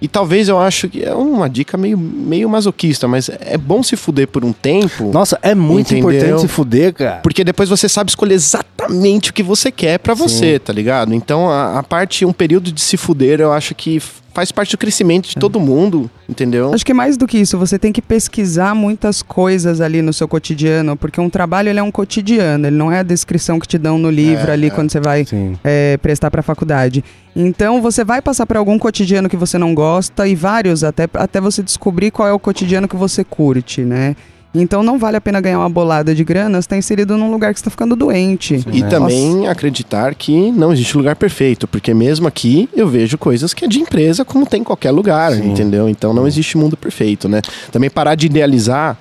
[0.00, 3.96] E talvez eu acho que é uma dica meio, meio masoquista, mas é bom se
[3.96, 5.10] fuder por um tempo.
[5.10, 6.10] Nossa, é muito Entendeu?
[6.10, 7.20] importante se fuder, cara.
[7.22, 11.14] Porque depois você sabe escolher exatamente o que você quer pra você, tá ligado?
[11.14, 14.00] Então a, a parte, um período de se fuder, eu acho que
[14.34, 16.74] faz parte do crescimento de todo mundo, entendeu?
[16.74, 20.26] Acho que mais do que isso, você tem que pesquisar muitas coisas ali no seu
[20.26, 23.78] cotidiano, porque um trabalho ele é um cotidiano, ele não é a descrição que te
[23.78, 25.24] dão no livro ali quando você vai
[25.62, 27.04] é, prestar para a faculdade.
[27.36, 31.40] Então você vai passar por algum cotidiano que você não gosta e vários até, até
[31.40, 34.16] você descobrir qual é o cotidiano que você curte, né?
[34.54, 37.52] Então não vale a pena ganhar uma bolada de grana se tá inserido num lugar
[37.52, 38.64] que você tá ficando doente.
[38.72, 38.88] E né?
[38.88, 43.68] também acreditar que não existe lugar perfeito, porque mesmo aqui eu vejo coisas que é
[43.68, 45.50] de empresa como tem em qualquer lugar, Sim.
[45.50, 45.88] entendeu?
[45.88, 47.42] Então não existe mundo perfeito, né?
[47.72, 48.96] Também parar de idealizar.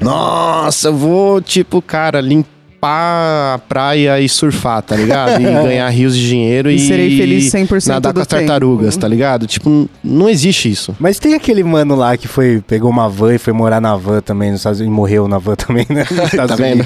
[0.00, 2.53] Nossa, eu vou, tipo, cara, limpar
[2.88, 5.40] a praia e surfar, tá ligado?
[5.40, 8.40] E ganhar rios de dinheiro e, E serei feliz 100% nadar do com as tempo.
[8.42, 9.46] tartarugas, tá ligado?
[9.46, 10.94] Tipo, não existe isso.
[10.98, 14.20] Mas tem aquele mano lá que foi, pegou uma van e foi morar na van
[14.20, 16.04] também nos Estados Unidos e morreu na van também, né?
[16.34, 16.84] Tá vendo?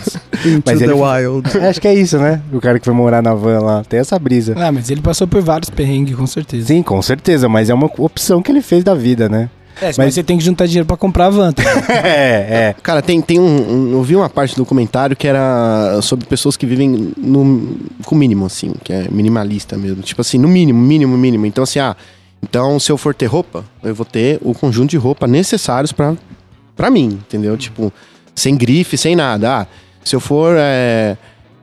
[0.65, 1.49] Mas the ele- wild.
[1.59, 2.41] Acho que é isso, né?
[2.53, 3.83] O cara que foi morar na van lá.
[3.89, 4.55] Tem essa brisa.
[4.57, 6.67] Ah, mas ele passou por vários perrengues, com certeza.
[6.69, 9.49] Sim, com certeza, mas é uma opção que ele fez da vida, né?
[9.81, 11.53] É, mas, Mas- você tem que juntar dinheiro pra comprar a van.
[11.53, 11.63] tá?
[12.05, 12.75] é, é.
[12.83, 16.57] Cara, tem, tem um, um- Eu vi uma parte do comentário que era sobre pessoas
[16.57, 20.03] que vivem no, com mínimo, assim, que é minimalista mesmo.
[20.03, 21.47] Tipo assim, no mínimo, mínimo, mínimo.
[21.47, 21.97] Então, assim, ah,
[22.43, 26.15] então se eu for ter roupa, eu vou ter o conjunto de roupa necessários pra,
[26.77, 27.57] pra mim, entendeu?
[27.57, 27.93] Tipo,
[28.35, 29.61] sem grife, sem nada.
[29.63, 29.67] Ah,
[30.05, 30.55] se eu for.
[30.59, 31.17] é,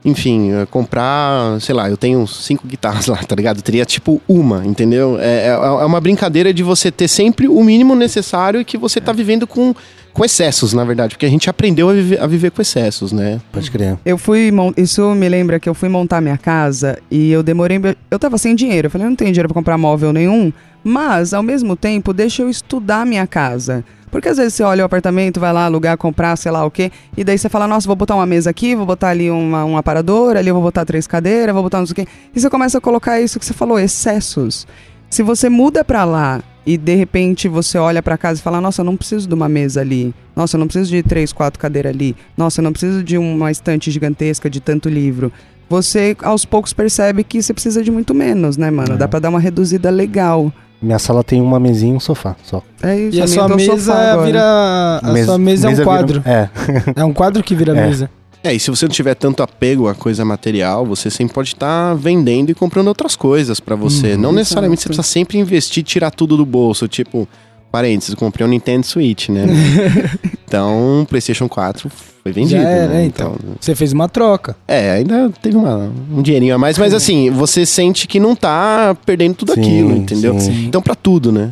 [0.06, 3.58] enfim, é, comprar, sei lá, eu tenho cinco guitarras lá, tá ligado?
[3.58, 5.18] Eu teria tipo uma, entendeu?
[5.20, 9.02] É, é, é uma brincadeira de você ter sempre o mínimo necessário e que você
[9.02, 9.74] tá vivendo com,
[10.14, 13.42] com excessos, na verdade, porque a gente aprendeu a viver, a viver com excessos, né?
[13.52, 13.98] Pode crer.
[14.06, 14.52] Eu fui.
[14.78, 17.82] Isso me lembra que eu fui montar minha casa e eu demorei.
[18.12, 18.86] Eu tava sem dinheiro.
[18.86, 20.54] Eu falei, eu não tenho dinheiro pra comprar móvel nenhum.
[20.84, 23.84] Mas, ao mesmo tempo, deixa eu estudar a minha casa.
[24.16, 26.90] Porque às vezes você olha o apartamento, vai lá alugar, comprar, sei lá o quê,
[27.18, 29.76] e daí você fala, nossa, vou botar uma mesa aqui, vou botar ali uma, um
[29.76, 32.08] aparador, ali eu vou botar três cadeiras, vou botar não sei o quê.
[32.34, 34.66] E você começa a colocar isso que você falou, excessos.
[35.10, 38.80] Se você muda pra lá e de repente você olha pra casa e fala, nossa,
[38.80, 40.16] eu não preciso de uma mesa ali.
[40.34, 42.16] Nossa, eu não preciso de três, quatro cadeiras ali.
[42.38, 45.30] Nossa, eu não preciso de uma estante gigantesca de tanto livro.
[45.70, 48.94] Você aos poucos percebe que você precisa de muito menos, né, mano?
[48.94, 48.98] É.
[48.98, 50.54] Dá pra dar uma reduzida legal.
[50.82, 52.62] Minha sala tem uma mesinha e um sofá só.
[52.84, 55.00] É isso, E a sua um mesa vira.
[55.02, 56.24] A Mesa- sua mesa, é um vira- quadro.
[56.26, 56.50] É.
[56.96, 57.88] É um quadro que vira É.
[57.88, 58.10] mesa.
[58.44, 61.96] É, e se você não tiver tanto apego a coisa material, você sempre pode estar
[61.96, 64.14] vendendo e comprando outras coisas pra você.
[64.14, 67.28] Uhum, não necessariamente você precisa sempre investir, tirar tudo do bolso, tipo,
[67.72, 69.46] parênteses, eu comprei um Nintendo Switch, né?
[70.48, 71.90] então, o PlayStation 4
[72.24, 72.62] foi vendido.
[72.62, 73.06] Já era, né?
[73.06, 73.36] então.
[73.60, 74.56] Você fez uma troca.
[74.68, 78.96] É, ainda teve uma- um dinheirinho a mais, mas assim, você sente que não tá
[79.06, 80.40] perdendo tudo Sim, aquilo, entendeu?
[80.40, 80.66] sim.
[80.66, 81.52] Então, pra tudo, né?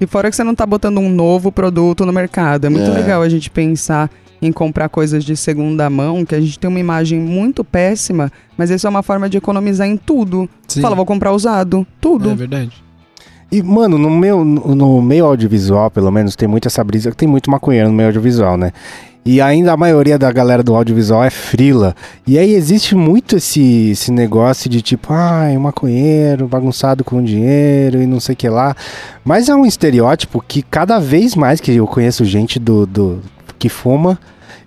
[0.00, 2.66] E fora que você não tá botando um novo produto no mercado.
[2.66, 2.94] É muito É.
[2.94, 4.08] legal a gente pensar
[4.40, 8.70] em comprar coisas de segunda mão, que a gente tem uma imagem muito péssima, mas
[8.70, 10.48] isso é uma forma de economizar em tudo.
[10.68, 10.80] Sim.
[10.80, 11.84] Fala, vou comprar usado.
[12.00, 12.30] Tudo.
[12.30, 12.70] É verdade.
[13.50, 17.50] E, mano, no, meu, no, meio audiovisual, pelo menos, tem muito essa brisa, tem muito
[17.50, 18.72] maconheiro no meio audiovisual, né?
[19.24, 21.94] E ainda a maioria da galera do audiovisual é frila.
[22.26, 28.06] E aí existe muito esse, esse negócio de tipo, ai, maconheiro, bagunçado com dinheiro e
[28.06, 28.74] não sei o que lá.
[29.24, 33.20] Mas é um estereótipo que cada vez mais que eu conheço gente do, do
[33.58, 34.18] que fuma,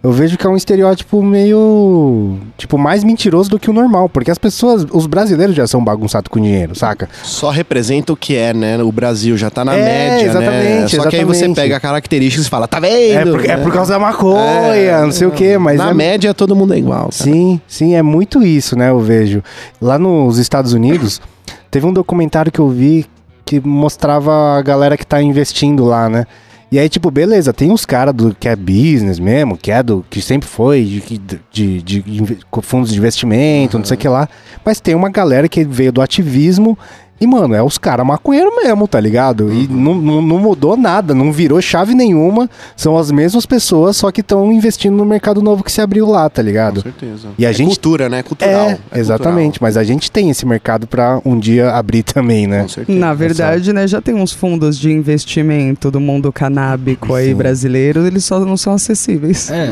[0.03, 2.37] eu vejo que é um estereótipo meio.
[2.57, 4.09] Tipo, mais mentiroso do que o normal.
[4.09, 7.07] Porque as pessoas, os brasileiros já são bagunçados com dinheiro, saca?
[7.23, 8.81] Só representa o que é, né?
[8.81, 10.45] O Brasil já tá na É, média, né?
[10.47, 11.55] exatamente, Só que aí você exatamente.
[11.55, 12.93] pega características e fala, tá vendo?
[12.95, 13.63] É por, é né?
[13.63, 14.41] por causa da maconha,
[14.75, 15.77] É, não sei o que, mas.
[15.77, 17.09] Na é- média todo mundo é igual.
[17.09, 17.11] cara.
[17.11, 18.89] Sim, sim, é muito isso, né?
[18.89, 19.43] Eu vejo.
[19.79, 21.21] Lá nos Estados Unidos,
[21.69, 23.05] teve um documentário que eu vi
[23.45, 26.25] que mostrava a galera que tá investindo lá, né?
[26.71, 30.05] E aí, tipo, beleza, tem uns caras do que é business mesmo, que é do
[30.09, 31.17] que sempre foi, de,
[31.51, 34.29] de, de, de fundos de investimento, não sei o que lá.
[34.63, 36.79] Mas tem uma galera que veio do ativismo
[37.21, 39.53] e, mano, é os caras maconheiros mesmo, tá ligado?
[39.53, 42.49] E não, não, não mudou nada, não virou chave nenhuma.
[42.75, 46.27] São as mesmas pessoas, só que estão investindo no mercado novo que se abriu lá,
[46.29, 46.81] tá Com ligado?
[46.81, 47.27] certeza.
[47.37, 48.23] E a é gente- cultura, né?
[48.23, 48.71] Cultural.
[48.91, 49.61] É, exatamente.
[49.61, 52.63] Mas a gente tem esse mercado pra um dia abrir também, né?
[52.63, 52.99] Com certeza.
[52.99, 57.35] Na verdade, né, já tem uns fundos de investimento do mundo canábico aí Sim.
[57.35, 59.49] brasileiro, eles só não são acessíveis.
[59.51, 59.69] É.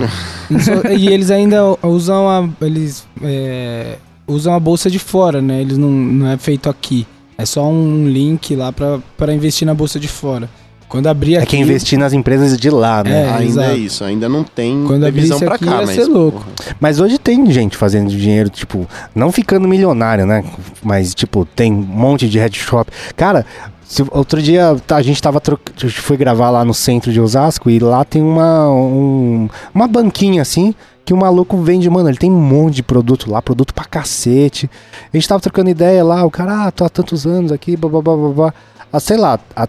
[0.98, 2.48] E eles ainda usam a.
[2.62, 3.96] Eles é,
[4.28, 5.62] usam a bolsa de fora, né?
[5.62, 7.08] Eles não, não é feito aqui.
[7.40, 10.50] É só um link lá pra, pra investir na bolsa de fora.
[10.90, 11.48] Quando abrir É aqui.
[11.52, 13.24] que é investir nas empresas de lá, né?
[13.26, 13.70] É, ainda exato.
[13.70, 15.96] é isso, ainda não tem Quando previsão aqui, cá, ia mas.
[15.96, 16.40] ser louco.
[16.40, 16.76] porra.
[16.80, 20.44] Mas hoje tem gente fazendo dinheiro, tipo, não ficando milionário, né?
[20.84, 22.92] Mas, tipo, tem um monte de head shop.
[23.16, 23.46] Cara,
[23.86, 25.60] se- outro dia tá, a gente tava tro...
[25.78, 29.88] a gente foi gravar lá no centro de Osasco e lá tem uma, um- uma
[29.88, 30.74] banquinha assim
[31.10, 34.70] que o maluco vende, mano, ele tem um monte de produto lá, produto pra cacete.
[35.12, 37.90] A gente tava trocando ideia lá, o cara, ah, tô há tantos anos aqui, blá,
[37.90, 38.54] blá, blá, blá, blá.
[38.94, 39.68] Ah, sei lá, há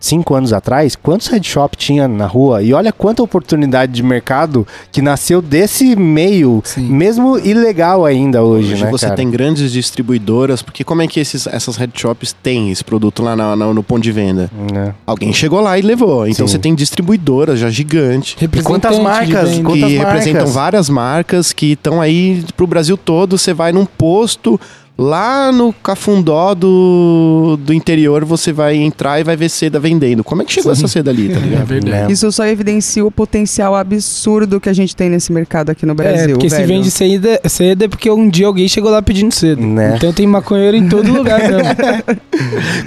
[0.00, 2.62] cinco anos atrás, quantos head shop tinha na rua?
[2.62, 6.82] E olha quanta oportunidade de mercado que nasceu desse meio, Sim.
[6.88, 9.16] mesmo ilegal ainda hoje, Hoje né, você cara?
[9.16, 13.34] tem grandes distribuidoras, porque como é que esses, essas head shops têm esse produto lá
[13.34, 14.50] na- na- no ponto de venda?
[14.74, 14.92] É.
[15.06, 16.26] Alguém chegou lá e levou.
[16.26, 16.52] Então Sim.
[16.52, 18.36] você tem distribuidoras já gigantes.
[18.40, 19.50] E quantas marcas?
[19.50, 19.64] venda.
[19.64, 20.14] Quantas que marcas?
[20.24, 23.36] representam várias marcas que estão aí pro Brasil todo.
[23.36, 24.60] Você vai num posto
[24.98, 30.24] lá no Cafundó do, do interior, você vai entrar e vai ver seda vendendo.
[30.24, 30.80] Como é que chegou Sim.
[30.84, 31.66] essa seda ali, tá É ligado?
[31.66, 32.12] verdade.
[32.12, 36.30] Isso só evidencia o potencial absurdo que a gente tem nesse mercado aqui no Brasil.
[36.30, 36.68] é, porque se velho.
[36.68, 39.62] vende cedo, cedo é porque um dia alguém chegou lá pedindo cedo.
[39.62, 39.94] Né.
[39.96, 41.64] Então tem maconheiro em todo lugar mesmo.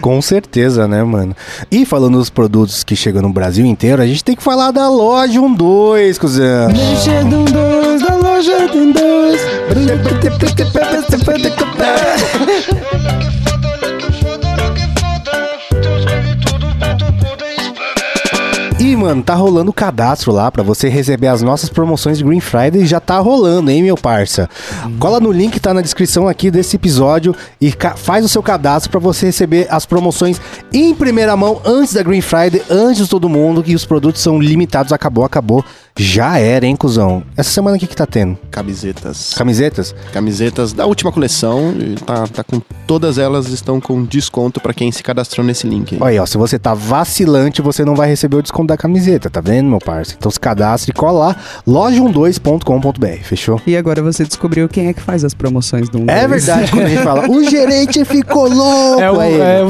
[0.01, 1.35] Com certeza, né, mano?
[1.71, 4.89] E falando dos produtos que chegam no Brasil inteiro, a gente tem que falar da
[4.89, 6.67] loja 12, cuzão.
[6.67, 8.15] Loja do um dois, da
[8.49, 9.41] um dois.
[18.79, 22.39] E, mano, tá rolando o cadastro lá pra você receber as nossas promoções de Green
[22.39, 22.83] Friday.
[22.87, 24.49] Já tá rolando, hein, meu parça?
[24.99, 28.99] Cola no link, tá na descrição aqui desse episódio e faz o seu cadastro pra
[28.99, 30.41] você receber as promoções
[30.73, 33.63] em primeira mão antes da Green Friday, antes de todo mundo.
[33.67, 34.91] E os produtos são limitados.
[34.91, 35.63] Acabou, acabou.
[35.97, 37.21] Já era, hein, cuzão?
[37.35, 38.37] Essa semana o que que tá tendo?
[38.49, 39.33] Camisetas.
[39.35, 39.93] Camisetas?
[40.13, 41.73] Camisetas da última coleção.
[42.05, 45.93] Tá, tá com todas elas estão com desconto pra quem se cadastrou nesse link.
[45.95, 45.99] aí.
[46.01, 49.29] Olha aí, ó, se você tá vacilante, você não vai receber o desconto da camiseta,
[49.29, 50.15] tá vendo, meu parça?
[50.17, 51.35] Então se cadastre e cola lá,
[51.67, 53.61] loja12.com.br, fechou?
[53.65, 56.45] E agora você descobriu quem é que faz as promoções do um É deles.
[56.45, 59.33] verdade, quando a gente fala, o gerente ficou louco, É o, aí.
[59.39, 59.69] é o,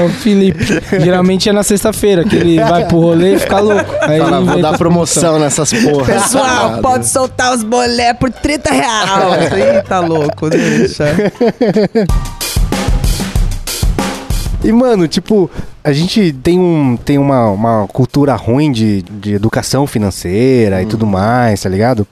[0.00, 0.64] é o Felipe.
[1.00, 3.90] Geralmente é na sexta-feira que ele vai pro rolê e fica louco.
[4.02, 6.22] Aí Fala, ele vou inventa dar promoção porras.
[6.22, 9.52] Pessoal, pode soltar os bolé por 30 reais.
[9.52, 11.04] Eita, louco, deixa.
[14.62, 15.50] E, mano, tipo,
[15.82, 21.06] a gente tem, um, tem uma, uma cultura ruim de, de educação financeira e tudo
[21.06, 22.06] mais, tá ligado?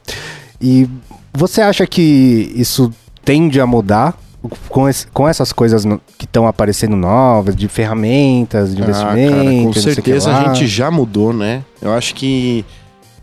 [0.59, 0.89] E
[1.33, 2.91] você acha que isso
[3.23, 4.17] tende a mudar
[4.71, 9.37] com, esse- com essas coisas no- que estão aparecendo novas, de ferramentas, de Ah, investimento?
[9.37, 11.63] cara, com certeza a gente já mudou, né?
[11.83, 12.65] Eu acho que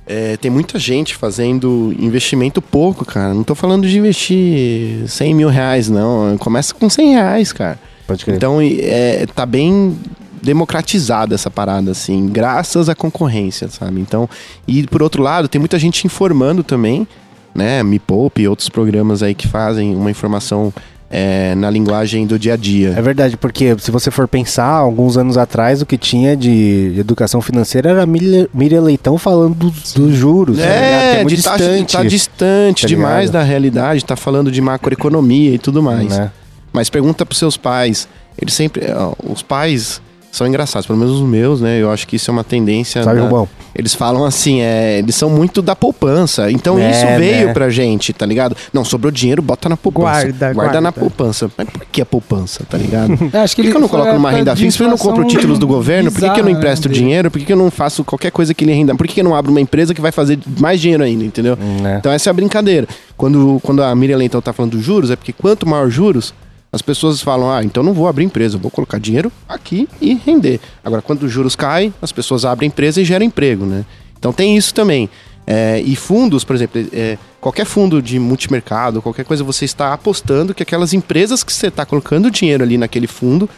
[0.07, 3.33] é, tem muita gente fazendo investimento pouco, cara.
[3.33, 6.37] Não tô falando de investir 100 mil reais, não.
[6.37, 7.79] Começa com 100 reais, cara.
[8.05, 8.37] Pode crer.
[8.37, 9.97] Então, é, tá bem
[10.41, 13.99] democratizada essa parada, assim, graças à concorrência, sabe?
[13.99, 14.29] Então,
[14.67, 17.07] e por outro lado, tem muita gente informando também,
[17.53, 17.81] né?
[17.81, 20.71] Me Poupe e outros programas aí que fazem uma informação
[21.09, 22.93] é, na linguagem do dia a dia.
[22.97, 27.41] É verdade, porque se você for pensar, alguns anos atrás, o que tinha de educação
[27.41, 30.57] financeira era a Miriam Leitão falando dos, dos juros.
[30.57, 31.93] tá É, muito de tá, distante.
[31.97, 36.09] tá distante tá demais da realidade, tá falando de macroeconomia e tudo mais.
[36.17, 36.31] né?
[36.73, 38.07] Mas pergunta pros seus pais.
[38.37, 38.81] Eles sempre.
[39.23, 40.01] Os pais
[40.35, 41.81] são engraçados, pelo menos os meus, né?
[41.81, 43.03] Eu acho que isso é uma tendência.
[43.03, 43.47] Sabe, da- Rubão?
[43.73, 46.49] Eles falam assim, é, eles são muito da poupança.
[46.49, 47.53] Então É, isso veio né?
[47.53, 48.55] pra gente, tá ligado?
[48.71, 50.05] Não, sobrou dinheiro, bota na poupança.
[50.23, 50.73] Guarda, guarda.
[50.81, 50.99] na guarda.
[50.99, 51.51] poupança.
[51.57, 53.15] Mas por que a poupança, tá ligado?
[53.33, 54.77] É, acho Por que, ele que eu não coloco numa renda fixa?
[54.77, 56.11] Por que eu não compro títulos do governo?
[56.11, 57.31] Por que, eu não bizarra, empresto né, dinheiro?
[57.31, 58.95] Por que, eu não faço qualquer coisa que ele renda?
[58.95, 61.57] Por que, eu não abro uma empresa que vai fazer mais dinheiro ainda, entendeu?
[61.81, 61.97] Né?
[61.99, 62.87] Então essa é a brincadeira.
[63.17, 66.33] Quando, quando a Miriam Leitão tá falando dos juros, é porque quanto maior juros,
[66.75, 70.59] as pessoas falam, ah, então não vou abrir empresa, vou colocar dinheiro aqui e render.
[70.83, 73.85] Agora, quando os juros caem, as pessoas abrem empresa e geram emprego, né?
[74.19, 75.09] Então tem isso também.
[75.47, 80.53] É, e fundos, por exemplo, é, qualquer fundo de multimercado, qualquer coisa, você está apostando
[80.53, 83.49] que aquelas empresas que você está colocando dinheiro ali naquele fundo,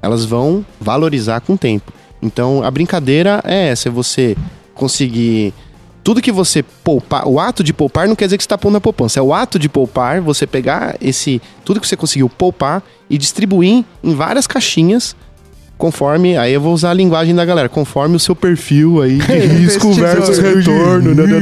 [0.00, 1.92] elas vão valorizar com o tempo.
[2.22, 4.36] Então a brincadeira é essa, é você
[4.74, 5.52] conseguir
[6.02, 8.74] tudo que você poupar, o ato de poupar não quer dizer que você está pondo
[8.74, 12.82] na poupança, é o ato de poupar, você pegar esse tudo que você conseguiu poupar
[13.08, 15.14] e distribuir em várias caixinhas
[15.80, 19.32] conforme, aí eu vou usar a linguagem da galera, conforme o seu perfil aí de
[19.64, 21.14] risco versus retorno.
[21.14, 21.40] né,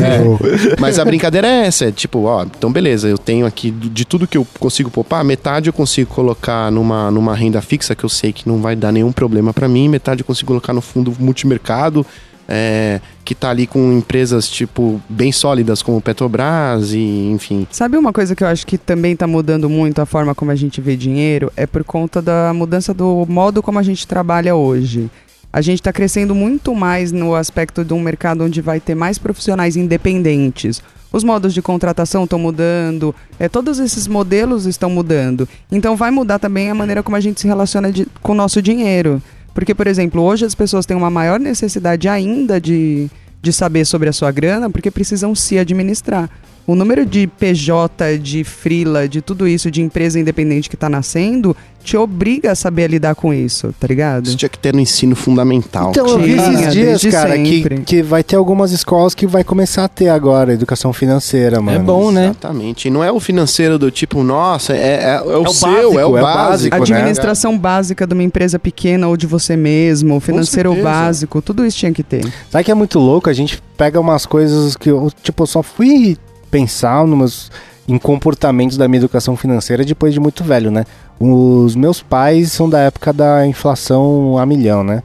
[0.00, 0.76] É.
[0.78, 4.26] Mas a brincadeira é essa, é tipo, ó, então beleza, eu tenho aqui de tudo
[4.26, 8.32] que eu consigo poupar, metade eu consigo colocar numa, numa renda fixa que eu sei
[8.32, 12.06] que não vai dar nenhum problema pra mim, metade eu consigo colocar no fundo multimercado,
[12.48, 17.66] é, que tá ali com empresas, tipo, bem sólidas como Petrobras e, enfim.
[17.70, 20.54] Sabe uma coisa que eu acho que também está mudando muito a forma como a
[20.56, 21.52] gente vê dinheiro?
[21.56, 25.10] É por conta da mudança do modo como a gente trabalha hoje.
[25.52, 29.18] A gente está crescendo muito mais no aspecto de um mercado onde vai ter mais
[29.18, 30.82] profissionais independentes.
[31.12, 35.48] Os modos de contratação estão mudando, é, todos esses modelos estão mudando.
[35.70, 38.60] Então vai mudar também a maneira como a gente se relaciona de- com o nosso
[38.60, 39.22] dinheiro.
[39.54, 43.08] Porque, por exemplo, hoje as pessoas têm uma maior necessidade ainda de,
[43.40, 46.28] de saber sobre a sua grana, porque precisam se administrar.
[46.66, 51.54] O número de PJ, de frila, de tudo isso, de empresa independente que está nascendo,
[51.84, 54.26] te obriga a saber lidar com isso, tá ligado?
[54.26, 55.90] Isso tinha que ter no ensino fundamental.
[55.90, 57.80] Então, eu vi esses dias, desde cara, que, sempre.
[57.82, 61.84] que vai ter algumas escolas que vai começar a ter agora educação financeira, mano.
[61.84, 62.24] bom, né?
[62.24, 62.88] Exatamente.
[62.88, 65.92] E não é o financeiro do tipo, nossa, é, é, é o, o seu, básico,
[65.92, 66.70] é o é o básico.
[66.70, 66.96] básico, né?
[67.00, 70.88] Administração básica de uma empresa pequena ou de você mesmo, financeiro certeza.
[70.88, 72.24] básico, tudo isso tinha que ter.
[72.50, 73.28] Sabe que é muito louco?
[73.28, 76.16] A gente pega umas coisas que eu, tipo, eu só fui
[76.54, 77.50] pensar numas,
[77.88, 80.84] em comportamentos da minha educação financeira depois de muito velho, né?
[81.18, 85.02] Os meus pais são da época da inflação a milhão, né?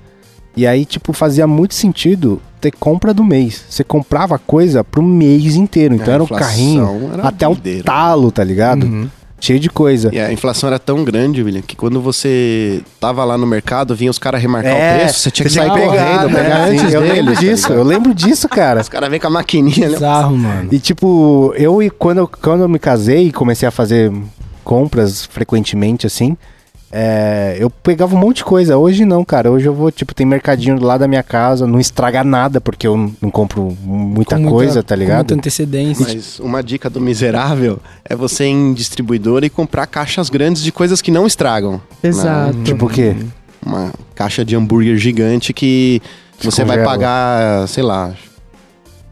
[0.56, 3.64] E aí, tipo, fazia muito sentido ter compra do mês.
[3.68, 5.96] Você comprava coisa pro mês inteiro.
[5.96, 7.84] Então A era um carrinho era até o doideira.
[7.84, 8.84] talo, tá ligado?
[8.84, 9.10] Uhum.
[9.40, 10.10] Cheio de coisa.
[10.14, 14.12] E a inflação era tão grande, William, que quando você tava lá no mercado, vinha
[14.12, 16.44] os caras remarcar o preço, você tinha que sair É, pegar, correndo, né?
[16.44, 17.16] pegar antes Eu deles.
[17.18, 18.82] lembro tá disso, eu lembro disso, cara.
[18.82, 19.94] Os caras vêm com a maquininha, né?
[19.94, 20.70] Bizarro, mano.
[20.72, 24.12] E tipo, eu e quando, eu- quando eu me casei e comecei a fazer
[24.64, 26.38] compras frequentemente, assim,
[26.92, 28.78] é, eu pegava um monte de coisa.
[28.78, 29.52] Hoje não, cara.
[29.52, 32.88] Hoje eu vou, tipo, tem mercadinho do lado da minha casa, não estraga nada, porque
[32.88, 35.18] eu não- compro muita Com coisa, tá com ligado?
[35.18, 36.06] muita antecedência.
[36.08, 40.72] Mas uma dica do miserável é você ir em distribuidora e comprar caixas grandes de
[40.72, 41.80] coisas que não estragam.
[42.04, 42.58] Exato.
[42.64, 43.16] Tipo o quê?
[43.64, 46.02] Uma caixa de hambúrguer gigante que
[46.42, 46.86] você vai Descongela.
[46.86, 48.14] pagar, sei lá,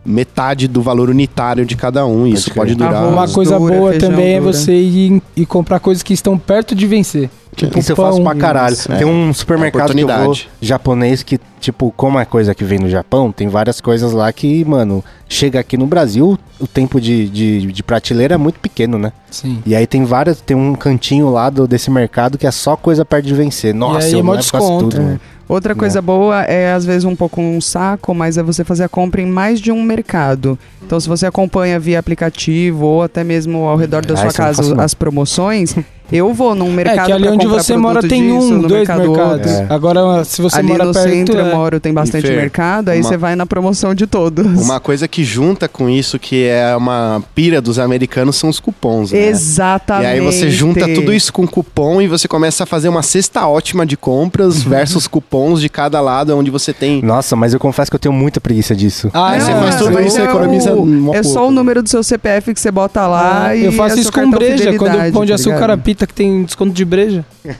[0.05, 2.25] metade do valor unitário de cada um.
[2.25, 2.55] Isso crer.
[2.55, 2.95] pode durar.
[2.95, 3.13] Arroz.
[3.13, 4.53] Uma coisa dura, boa feijão também é dura.
[4.53, 7.29] você ir e comprar coisas que estão perto de vencer.
[7.57, 8.73] Tipo Isso eu faço pra caralho.
[8.73, 9.05] isso, tem é.
[9.05, 13.31] um supermercado que eu vou, japonês que, tipo, como é coisa que vem no Japão,
[13.31, 17.83] tem várias coisas lá que, mano, chega aqui no Brasil, o tempo de, de, de
[17.83, 19.11] prateleira é muito pequeno, né?
[19.31, 19.59] Sim.
[19.65, 23.03] E aí tem várias, tem um cantinho lá do, desse mercado que é só coisa
[23.03, 23.73] perto de vencer.
[23.73, 25.03] Nossa, aí é eu quase desconto, tudo, é.
[25.03, 25.21] mano.
[25.49, 28.89] Outra coisa boa é, às vezes, um pouco um saco, mas é você fazer a
[28.89, 30.59] compra em mais de um mercado.
[30.85, 34.31] Então, se você acompanha via aplicativo ou até mesmo ao redor da Ah, sua não
[34.33, 34.83] casa não.
[34.83, 35.73] as promoções,
[36.11, 39.51] eu vou num mercado é que ali onde você mora tem um, dois mercado mercados.
[39.51, 39.67] É.
[39.69, 41.41] Agora, se você Ali mora no perto, centro é...
[41.41, 44.45] eu moro, tem bastante mercado, aí uma- você vai na promoção de todos.
[44.61, 49.11] Uma coisa que junta com isso, que é uma pira dos americanos, são os cupons.
[49.11, 49.27] Né?
[49.27, 50.05] Exatamente.
[50.05, 53.47] E aí você junta tudo isso com cupom e você começa a fazer uma cesta
[53.47, 57.01] ótima de compras versus cupons de cada lado, onde você tem.
[57.01, 59.09] Nossa, mas eu confesso que eu tenho muita preguiça disso.
[59.13, 60.73] Ah, é, você faz é, tudo isso e é economiza
[61.13, 63.97] É só o número do seu CPF que você bota lá Ah, e eu faço
[63.97, 64.73] é isso com breja.
[64.77, 67.25] Quando o pão de tá açúcar apita que tem desconto de breja?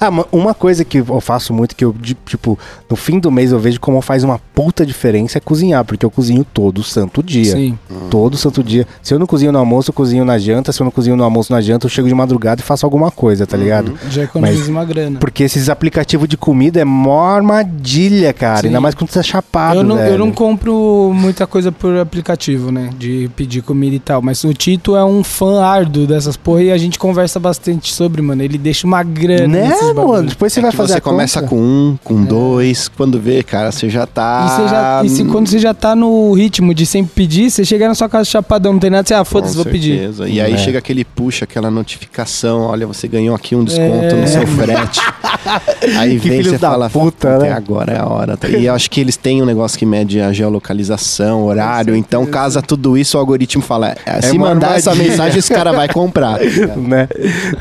[0.00, 2.58] Ah, ma- uma coisa que eu faço muito, que eu, tipo,
[2.88, 6.10] no fim do mês eu vejo como faz uma puta diferença é cozinhar, porque eu
[6.10, 7.52] cozinho todo santo dia.
[7.52, 7.78] Sim.
[8.10, 8.86] Todo santo dia.
[9.02, 10.72] Se eu não cozinho no almoço, eu cozinho na janta.
[10.72, 13.10] Se eu não cozinho no almoço, na janta, eu chego de madrugada e faço alguma
[13.10, 13.98] coisa, tá ligado?
[14.10, 15.18] Já economiza uma grana.
[15.18, 18.60] Porque esses aplicativos de comida é mó armadilha, cara.
[18.60, 18.66] Sim.
[18.68, 20.18] Ainda mais quando você é chapado, eu, não, eu velho.
[20.18, 22.90] não compro muita coisa por aplicativo, né?
[22.98, 24.20] De pedir comida e tal.
[24.22, 28.20] Mas o Tito é um fã árduo dessas porra e a gente conversa bastante sobre,
[28.22, 28.42] mano.
[28.42, 29.46] Ele deixa uma grana.
[29.48, 30.08] Né, nesses bagulho.
[30.08, 30.28] mano?
[30.28, 31.50] Depois você É vai que fazer você a começa conta.
[31.50, 34.46] com um, com dois, quando vê, cara, você já tá.
[34.46, 37.64] E, você já, e se, quando você já tá no ritmo de sempre pedir, você
[37.64, 40.10] chega na sua casa chapadão, não tem nada, você, ah, foda-se, vou pedir.
[40.26, 40.58] E aí É.
[40.58, 44.20] chega aquele puxa, aquela notificação, olha, você ganhou aqui um desconto É.
[44.20, 45.00] no seu frete.
[45.98, 48.38] aí Que vem você da fala, puta, "Puta, né?" agora é a hora.
[48.58, 52.62] E eu acho que eles têm um negócio que mede a geolocalização, horário, então casa
[52.62, 55.88] tudo isso, o algoritmo fala, "É, se uma mandar essa armadilha." mensagem, esse cara vai
[55.88, 56.38] comprar.
[56.76, 57.08] né?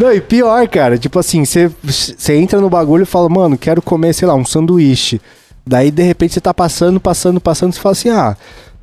[0.03, 1.71] Não, e pior, cara, tipo assim, você
[2.35, 5.21] entra no bagulho e fala, mano, quero comer, sei lá, um sanduíche.
[5.65, 8.35] Daí, de repente, você tá passando, passando, passando, você fala assim, ah,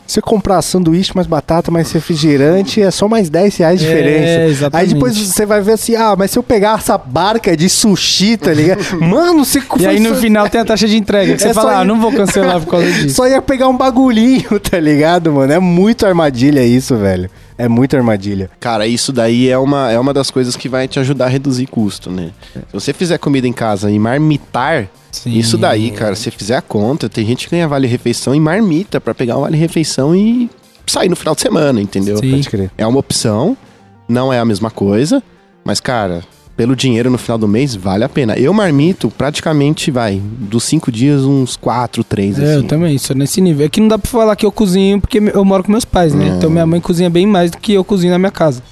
[0.06, 3.88] se você comprar sanduíche, mais batata, mais refrigerante, é só mais 10 reais de É,
[3.88, 4.40] diferença.
[4.40, 4.94] Aí exatamente.
[4.94, 8.52] depois você vai ver assim, ah, mas se eu pegar essa barca de sushi, tá
[8.52, 8.80] ligado?
[9.00, 11.36] Mano, você E aí no só- final tem a taxa de entrega.
[11.36, 13.14] Que É você fala, ah, ir- não vou cancelar por causa disso.
[13.14, 15.52] Só ia pegar um bagulhinho, tá ligado, mano?
[15.52, 17.30] É muito armadilha isso, velho.
[17.61, 18.50] É muito armadilha.
[18.58, 21.66] Cara, isso daí é uma, é uma das coisas que vai te ajudar a reduzir
[21.66, 22.30] custo, né?
[22.54, 25.32] Se você fizer comida em casa e marmitar, Sim.
[25.32, 28.98] isso daí, cara, se você fizer a conta, tem gente que ganha vale-refeição e marmita
[28.98, 30.48] pra pegar o vale-refeição e
[30.86, 32.16] sair no final de semana, entendeu?
[32.16, 32.30] Sim.
[32.30, 32.70] Pode crer.
[32.78, 33.54] É uma opção,
[34.08, 35.22] não é a mesma coisa,
[35.62, 36.22] mas, cara,
[36.61, 38.38] pelo dinheiro no final do mês, vale a pena.
[38.38, 42.52] Eu marmito praticamente, vai, dos cinco dias, uns quatro, três, É, assim.
[42.56, 43.64] eu também, sou nesse nível.
[43.64, 46.12] É que não dá pra falar que eu cozinho porque eu moro com meus pais,
[46.12, 46.26] né?
[46.26, 46.28] É.
[46.36, 48.62] Então minha mãe cozinha bem mais do que eu cozinho na minha casa.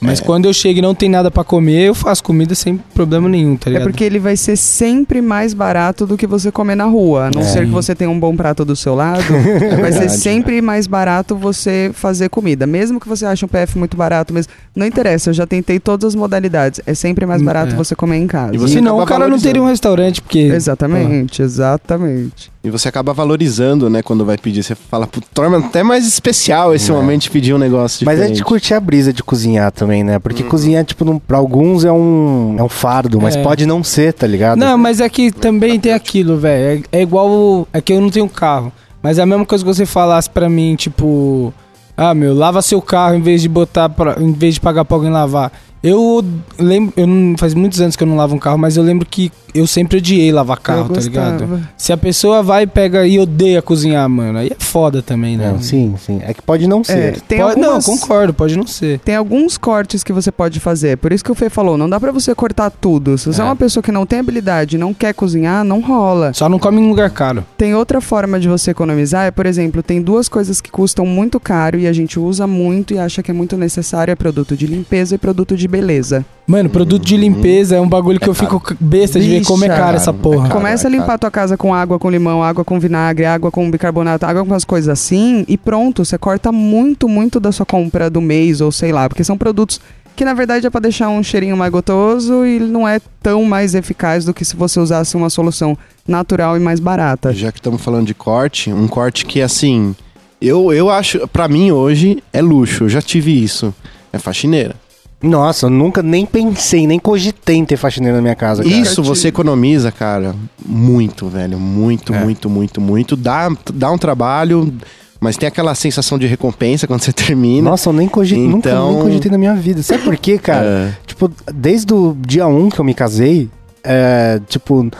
[0.00, 3.28] Mas quando eu chego e não tem nada pra comer, eu faço comida sem problema
[3.28, 3.88] nenhum, tá É ligado?
[3.88, 7.26] porque ele vai ser sempre mais barato do que você comer na rua.
[7.26, 7.44] A não É.
[7.44, 9.22] ser que você tenha um bom prato do seu lado,
[9.80, 10.16] vai ser verdade.
[10.18, 12.66] sempre mais barato você fazer comida.
[12.66, 16.08] Mesmo que você ache um PF muito barato, mas não interessa, eu já tentei todas
[16.08, 16.80] as modalidades.
[16.86, 17.76] É sempre mais Hum, barato é.
[17.76, 18.54] você comer em casa.
[18.54, 20.38] E você Senão o cara não teria um restaurante, porque.
[20.38, 22.50] Exatamente, exatamente.
[22.62, 24.62] E você acaba valorizando, né, quando vai pedir.
[24.62, 26.94] Você fala, torna até mais especial esse É.
[26.94, 28.36] momento de pedir um negócio Mas é diferente.
[28.36, 30.18] de curtir a brisa de cozinhar também, né?
[30.18, 30.48] Porque Uhum.
[30.50, 33.42] cozinhar, tipo, não, pra alguns é um, é um fardo, mas É.
[33.42, 34.58] pode não ser, tá ligado?
[34.58, 36.84] Não, mas é que também tem aquilo, velho.
[36.92, 37.66] É, é igual.
[37.72, 38.70] É que eu não tenho carro.
[39.02, 41.54] Mas é a mesma coisa que você falasse pra mim, tipo.
[41.96, 44.96] Ah, meu, lava seu carro em vez de botar pra, em vez de pagar pra
[44.98, 45.50] alguém lavar.
[45.82, 46.22] Eu
[46.58, 49.06] lembro, eu não, faz muitos anos que eu não lavo um carro, mas eu lembro
[49.06, 51.60] que eu sempre odiei lavar carro, eu tá ligado?
[51.76, 55.50] Se a pessoa vai, pega e odeia cozinhar, mano, aí é foda também, né?
[55.50, 56.20] Não, sim, sim.
[56.22, 57.20] É que pode não É, ser.
[57.22, 57.86] tem Pode- algumas...
[57.88, 59.00] Não, concordo, pode não ser.
[59.00, 60.98] Tem alguns cortes que você pode fazer.
[60.98, 63.16] Por isso que o Fê falou, não dá pra você cortar tudo.
[63.18, 63.46] Se você é, É.
[63.48, 66.32] uma pessoa que não tem habilidade, não quer cozinhar, não rola.
[66.34, 67.44] Só não come em lugar caro.
[67.56, 71.40] Tem outra forma de você economizar, é, por exemplo, tem duas coisas que custam muito
[71.40, 74.66] caro e a gente usa muito e acha que é muito necessário, é produto de
[74.66, 76.24] limpeza e produto de beleza.
[76.46, 78.76] Mano, produto de limpeza é um bagulho que É eu fico caro.
[78.80, 79.80] besta de ver como é Bicha.
[79.80, 80.46] caro essa porra.
[80.46, 80.54] é caro.
[80.60, 83.70] Começa a limpar a tua casa com água com limão, água com vinagre, água com
[83.70, 88.10] bicarbonato, água com umas coisas assim e pronto, você corta muito, muito da sua compra
[88.10, 89.80] do mês ou sei lá, porque são produtos
[90.16, 93.74] que na verdade é pra deixar um cheirinho mais gostoso e não é tão mais
[93.76, 97.32] eficaz do que se você usasse uma solução natural e mais barata.
[97.32, 99.94] Já que estamos falando de corte, um corte que, assim,
[100.42, 102.84] eu, eu acho, pra mim hoje, é luxo.
[102.84, 103.72] Eu já tive isso.
[104.12, 104.74] É faxineira.
[105.22, 108.62] Nossa, eu nunca nem pensei, nem cogitei em ter faxineira na minha casa.
[108.62, 108.74] cara.
[108.74, 111.58] Isso você economiza, cara, muito, velho.
[111.58, 112.18] Muito, É.
[112.24, 113.16] muito, muito, muito.
[113.16, 114.72] Dá, dá um trabalho,
[115.20, 117.68] mas tem aquela sensação de recompensa quando você termina.
[117.70, 119.82] Nossa, eu nem cogitei, nunca Então- nem cogitei na minha vida.
[119.82, 120.64] Sabe por quê, cara?
[120.64, 120.92] É.
[121.06, 123.50] Tipo, desde o dia 1 que eu me casei,
[123.82, 124.90] é, tipo,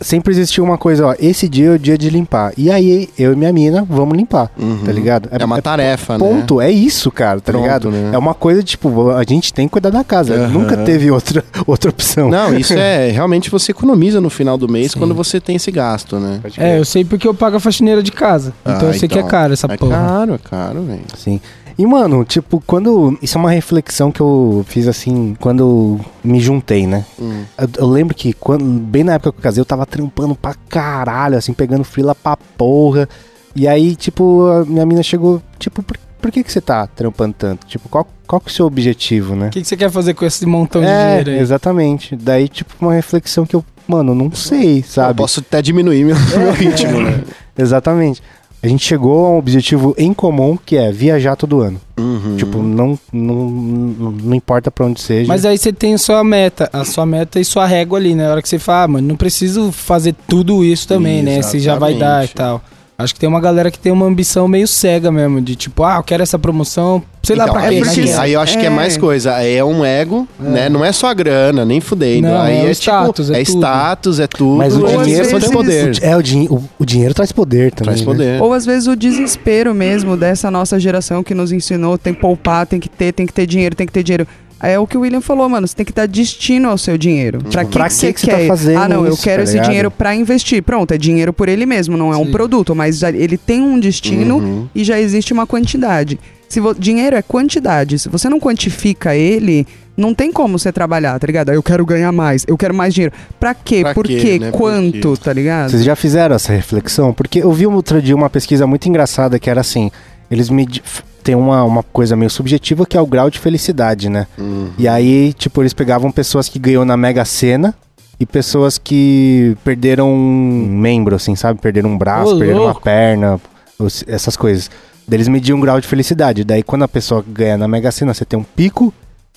[0.00, 2.52] sempre existiu uma coisa, ó, esse dia é o dia de limpar.
[2.56, 4.82] E aí, eu e minha mina, vamos limpar, Uhum.
[4.84, 5.28] tá ligado?
[5.30, 6.18] É uma tarefa, né?
[6.18, 7.90] Ponto, é isso, cara, tá Pronto, ligado?
[7.90, 8.10] né?
[8.12, 10.34] É uma coisa, tipo, a gente tem que cuidar da casa.
[10.34, 10.48] Aham.
[10.48, 12.28] Nunca teve outra, outra opção.
[12.30, 14.98] Não, isso é realmente você economiza no final do mês Sim.
[14.98, 16.40] quando você tem esse gasto, né?
[16.58, 18.52] É, eu sei porque eu pago a faxineira de casa.
[18.62, 19.30] Então Ah, eu sei que é então.
[19.30, 19.92] caro essa É porra.
[19.96, 21.00] caro, é caro, velho.
[21.16, 21.40] Sim.
[21.76, 23.18] E, mano, tipo, quando.
[23.20, 27.04] Isso é uma reflexão que eu fiz assim, quando me juntei, né?
[27.20, 27.44] Hum.
[27.58, 30.54] Eu, eu lembro que, quando, bem na época que eu casei, eu tava trampando pra
[30.68, 33.08] caralho, assim, pegando frila pra porra.
[33.56, 37.34] E aí, tipo, a minha mina chegou, tipo, por, por que, que você tá trampando
[37.36, 37.66] tanto?
[37.66, 39.48] Tipo, qual, qual que é o seu objetivo, né?
[39.48, 41.38] O que, que você quer fazer com esse montão de é, dinheiro aí?
[41.38, 42.16] exatamente.
[42.16, 45.18] Daí, tipo, uma reflexão que eu, mano, não sei, Eu sabe?
[45.18, 47.22] posso até diminuir meu, meu ritmo, né?
[47.56, 48.20] Exatamente.
[48.64, 51.78] A gente chegou a um objetivo em comum que é viajar todo ano.
[51.98, 52.34] Uhum.
[52.38, 55.28] Tipo, não, não, não, não importa pra onde seja.
[55.28, 58.26] Mas aí você tem sua meta, a sua meta e sua régua ali, né?
[58.26, 61.42] A hora que você fala, ah, mano, não preciso fazer tudo isso também, né?
[61.42, 62.34] Se já vai dar e Exatamente.
[62.34, 62.62] tal.
[62.96, 65.96] Acho que tem uma galera que tem uma ambição meio cega mesmo, de tipo, ah,
[65.96, 68.16] eu quero essa promoção, sei lá Então, pra é quê, porque né?
[68.18, 68.70] aí eu acho que é É.
[68.70, 69.32] mais coisa.
[69.42, 70.68] É um ego, né?
[70.68, 72.28] Não é só a grana, nem fudendo.
[72.28, 73.58] Não, aí é o é, status, tipo, é é, tudo.
[73.58, 74.56] status, é tudo.
[74.58, 75.98] Mas o Ou dinheiro traz poder.
[76.02, 77.94] É, o, din o, o dinheiro traz poder também.
[77.94, 78.06] Traz né?
[78.06, 78.40] poder.
[78.42, 82.64] Ou às vezes o desespero mesmo dessa nossa geração que nos ensinou, tem que poupar,
[82.64, 84.26] tem que ter, tem que ter dinheiro, tem que ter dinheiro.
[84.68, 85.66] É o que o William falou, mano.
[85.66, 87.38] Você tem que dar destino ao seu dinheiro.
[87.50, 88.48] Pra que, Pra que que você que você tá quer?
[88.48, 89.66] fazendo ah, não, eu isso, quero tá esse ligado?
[89.68, 90.62] dinheiro pra investir.
[90.62, 92.30] Pronto, é dinheiro por ele mesmo, não é um Sim.
[92.32, 94.68] produto, mas já- ele tem um destino Uhum.
[94.74, 96.18] e já existe uma quantidade.
[96.48, 101.26] Se dinheiro é quantidade, se você não quantifica ele, não tem como você trabalhar, tá
[101.26, 101.50] ligado?
[101.50, 103.12] Eu quero ganhar mais, eu quero mais dinheiro.
[103.40, 103.80] Pra quê?
[103.82, 104.38] Pra por quê, quê?
[104.38, 104.50] né?
[104.50, 105.20] Por Quanto, quê?
[105.24, 105.70] tá ligado?
[105.70, 107.12] Vocês já fizeram essa reflexão?
[107.12, 109.90] Porque eu vi um outro dia uma pesquisa muito engraçada que era assim:
[110.30, 110.48] eles
[110.82, 114.26] f- tem uma, uma coisa meio subjetiva que é o grau de felicidade, né?
[114.38, 114.70] Uhum.
[114.78, 117.74] E aí, tipo, eles pegavam pessoas que ganhou na Mega Sena
[118.20, 121.58] e pessoas que perderam um membro, assim, sabe?
[121.60, 122.82] Perderam um braço, Ô, perderam uma louco.
[122.82, 123.40] perna,
[123.78, 124.70] os- essas coisas.
[125.08, 126.44] Daí eles mediam um grau de felicidade.
[126.44, 128.92] Daí, quando a pessoa ganha na Mega Sena, você tem um pico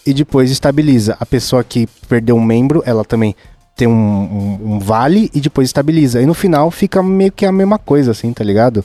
[0.05, 1.17] e depois estabiliza.
[1.19, 3.35] A pessoa que perdeu um membro, ela também
[3.75, 6.21] tem um, um- um vale e depois estabiliza.
[6.21, 8.83] E no final fica meio que a mesma coisa, assim, tá ligado?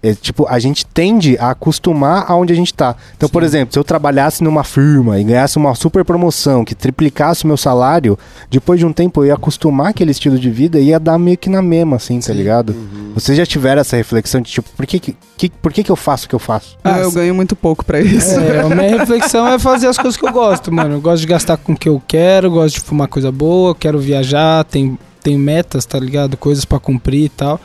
[0.00, 2.94] É, tipo, a gente tende a acostumar aonde a gente tá.
[3.16, 7.42] Então, por exemplo, se eu trabalhasse numa firma e ganhasse uma super promoção que triplicasse
[7.44, 8.16] o meu salário,
[8.48, 11.36] depois de um tempo eu ia acostumar aquele estilo de vida e ia dar meio
[11.36, 12.76] que na mesma, assim, tá ligado?
[13.12, 15.96] Vocês já tiveram essa reflexão de tipo, por que, que, que- por que, que eu
[15.96, 16.76] faço o que eu faço?
[16.84, 18.38] Ah, eu ganho muito pouco pra isso.
[18.38, 20.94] É, a minha reflexão é fazer as coisas que eu gosto, mano.
[20.94, 23.98] Eu gosto de gastar com o que eu quero, gosto de fumar coisa boa, quero
[23.98, 26.36] viajar, tem, tem metas, tá ligado?
[26.36, 27.60] Coisas pra cumprir e tal.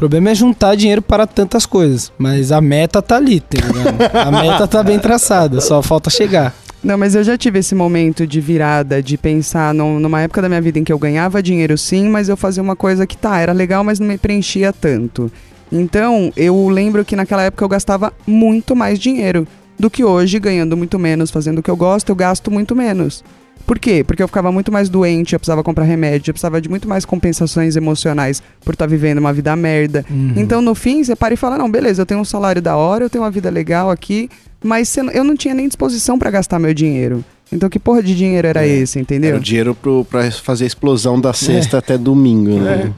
[0.00, 4.16] O problema é juntar dinheiro para tantas coisas, mas a meta tá ali, tá ligado?
[4.16, 6.54] A meta tá bem traçada, só falta chegar.
[6.82, 10.48] Não, mas eu já tive esse momento de virada, de pensar num- numa época da
[10.48, 13.40] minha vida em que eu ganhava dinheiro sim, mas eu fazia uma coisa que tá,
[13.40, 15.30] era legal, mas não me preenchia tanto.
[15.70, 19.46] Então, eu lembro que naquela época eu gastava muito mais dinheiro
[19.78, 23.22] do que hoje, ganhando muito menos, fazendo o que eu gosto, eu gasto muito menos.
[23.66, 24.02] Por quê?
[24.04, 27.04] Porque eu ficava muito mais doente, eu precisava comprar remédio, eu precisava de muito mais
[27.04, 30.04] compensações emocionais por estar vivendo uma vida merda.
[30.10, 30.32] Uhum.
[30.36, 33.04] Então, no fim, você para e fala: não, beleza, eu tenho um salário da hora,
[33.04, 34.28] eu tenho uma vida legal aqui,
[34.62, 37.24] mas eu não tinha nem disposição pra gastar meu dinheiro.
[37.52, 38.68] Então, que porra de dinheiro era É.
[38.68, 39.30] esse, entendeu?
[39.30, 42.92] Era o dinheiro pro, pra fazer a explosão da sexta até domingo, né?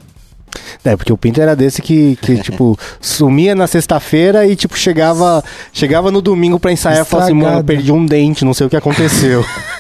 [0.84, 5.42] É, porque o Pinto era desse que, que tipo, sumia na sexta-feira e, tipo, chegava,
[5.72, 8.70] chegava no domingo pra ensaiar e falava assim, mano, perdi um dente, não sei o
[8.70, 9.42] que aconteceu.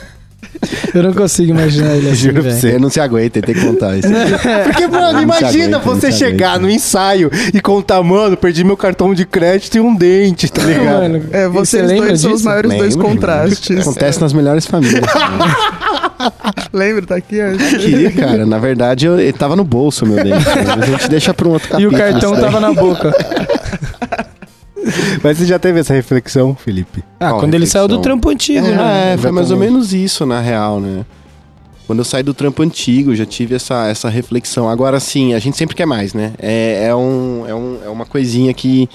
[0.94, 2.78] Eu não consigo imaginar ele assim, Juro pra você.
[2.78, 4.08] Não se aguenta, tem que contar isso.
[4.64, 6.62] Porque, mano, Não imagina aguenta, você chegar aguenta.
[6.66, 10.84] no ensaio e contar, mano, perdi meu cartão de crédito e um dente, tá ligado?
[11.02, 13.80] Mano, É, e vocês você lembra dois são os maiores dois Lembro, contrastes.
[13.80, 15.02] Acontece nas melhores famílias.
[16.72, 17.06] Lembra?
[17.06, 17.48] Tá aqui, ó.
[17.76, 20.46] Aqui, cara, na verdade, eu, ele tava no bolso, meu dente.
[20.48, 21.94] A gente deixa pra um outro E capítulo.
[21.94, 23.12] o cartão tava na boca.
[25.22, 27.02] Mas você já teve essa reflexão, Felipe?
[27.20, 28.02] Ah, Qual quando ele saiu do reflexão?
[28.02, 29.12] trampo antigo, né?
[29.14, 31.04] É, foi mais ou menos isso, na real, né?
[31.86, 34.68] Quando eu saí do trampo antigo, já tive essa, essa reflexão.
[34.68, 36.32] Agora, sim, a gente sempre quer mais, né?
[36.38, 38.88] É, é, um, é, um, é uma coisinha que,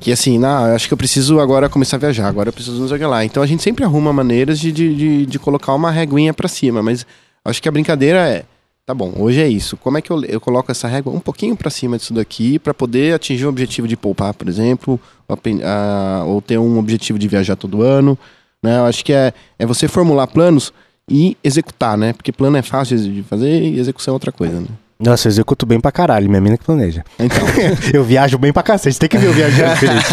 [0.00, 2.80] que assim, não, eu acho que eu preciso agora começar a viajar, agora eu preciso
[2.80, 3.24] não sei lá.
[3.24, 6.82] Então a gente sempre arruma maneiras de, de, de, de colocar uma reguinha pra cima,
[6.82, 7.06] mas
[7.44, 8.44] acho que a brincadeira é,
[8.92, 9.76] tá bom, hoje é isso.
[9.78, 12.74] Como é que eu, eu coloco essa régua um pouquinho pra cima disso daqui pra
[12.74, 17.26] poder atingir o objetivo de poupar, por exemplo, ou, ah, ou ter um objetivo de
[17.26, 18.18] viajar todo ano,
[18.62, 18.78] né?
[18.78, 20.74] Eu acho que é, é você formular planos
[21.08, 22.12] e executar, né?
[22.12, 24.68] Porque plano é fácil de fazer e execução é outra coisa, né?
[25.04, 27.02] Nossa, eu executo bem pra caralho, minha mina que planeja.
[27.18, 27.38] Então,
[27.92, 30.04] eu viajo bem pra cacete, tem que ver eu viajando, Felipe.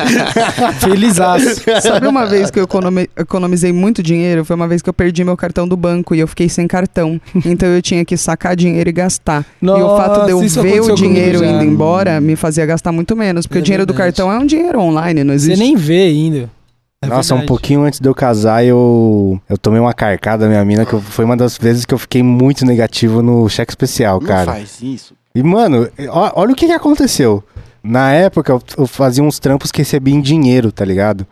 [0.79, 1.45] Felizaço.
[1.81, 4.43] Sabe uma vez que eu economi- economizei muito dinheiro?
[4.43, 7.21] Foi uma vez que eu perdi meu cartão do banco e eu fiquei sem cartão.
[7.45, 9.45] Então eu tinha que sacar dinheiro e gastar.
[9.61, 13.15] e o fato de eu Nossa, ver o dinheiro indo embora me fazia gastar muito
[13.15, 13.45] menos.
[13.45, 14.15] Porque É o dinheiro do verdade.
[14.15, 15.59] cartão é um dinheiro online, não Você existe.
[15.59, 16.49] nem vê ainda.
[17.01, 17.47] É Nossa, um verdade.
[17.47, 20.99] pouquinho antes de eu casar, eu, eu tomei uma carcada da minha mina, que eu-
[21.01, 24.51] foi uma das vezes que eu fiquei muito negativo no cheque especial, não cara.
[24.51, 25.13] faz isso.
[25.33, 27.41] E, mano, ó- olha o que, que aconteceu.
[27.81, 31.25] Na época, eu, eu fazia uns trampos que recebia em dinheiro, tá ligado?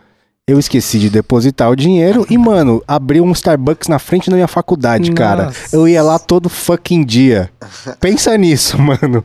[0.48, 4.48] Eu esqueci de depositar o dinheiro e, mano, abri um Starbucks na frente da minha
[4.48, 5.48] faculdade, cara.
[5.48, 5.76] Nossa.
[5.76, 7.50] Eu ia lá todo fucking dia.
[8.00, 9.22] Pensa nisso, mano.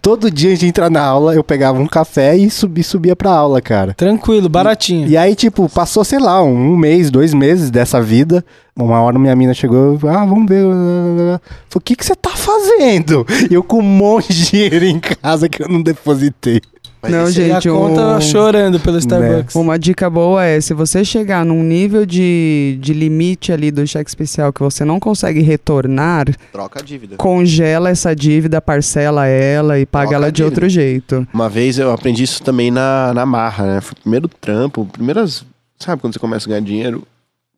[0.00, 3.30] Todo dia antes de entrar na aula, eu pegava um café e subi, subia pra
[3.30, 3.94] aula, cara.
[3.94, 5.08] Tranquilo, baratinho.
[5.08, 8.44] E aí, tipo, passou, sei lá, um, um mês, dois meses dessa vida.
[8.74, 10.64] Uma hora minha mina chegou, ah, vamos ver.
[10.64, 11.38] Falei,
[11.74, 13.26] o que que você tá fazendo?
[13.50, 16.60] E eu com um monte de dinheiro em casa que eu não depositei.
[17.02, 19.56] Mas Não, esse- E a gente, conta o- chorando pelo Starbucks.
[19.56, 24.08] Uma dica boa é, se você chegar num nível de, de limite ali do cheque
[24.08, 27.16] especial que você não consegue retornar, Troca a dívida.
[27.16, 31.26] congela essa dívida, parcela ela e paga Troca ela de outro jeito.
[31.34, 33.80] Uma vez eu aprendi isso também na, na marra, né?
[33.80, 35.44] Foi o primeiro trampo, primeiras.
[35.80, 37.02] Sabe quando você começa a ganhar dinheiro?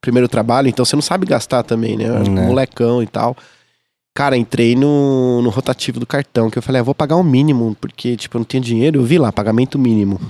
[0.01, 2.09] Primeiro trabalho, então você não sabe gastar também, né?
[2.28, 2.47] Né.
[2.47, 3.36] Molecão e tal.
[4.16, 7.76] Cara, entrei no, no rotativo do cartão, que eu falei, ah, vou pagar o mínimo,
[7.80, 9.00] porque, tipo, eu não tinha dinheiro.
[9.00, 10.20] Eu vi lá, pagamento mínimo.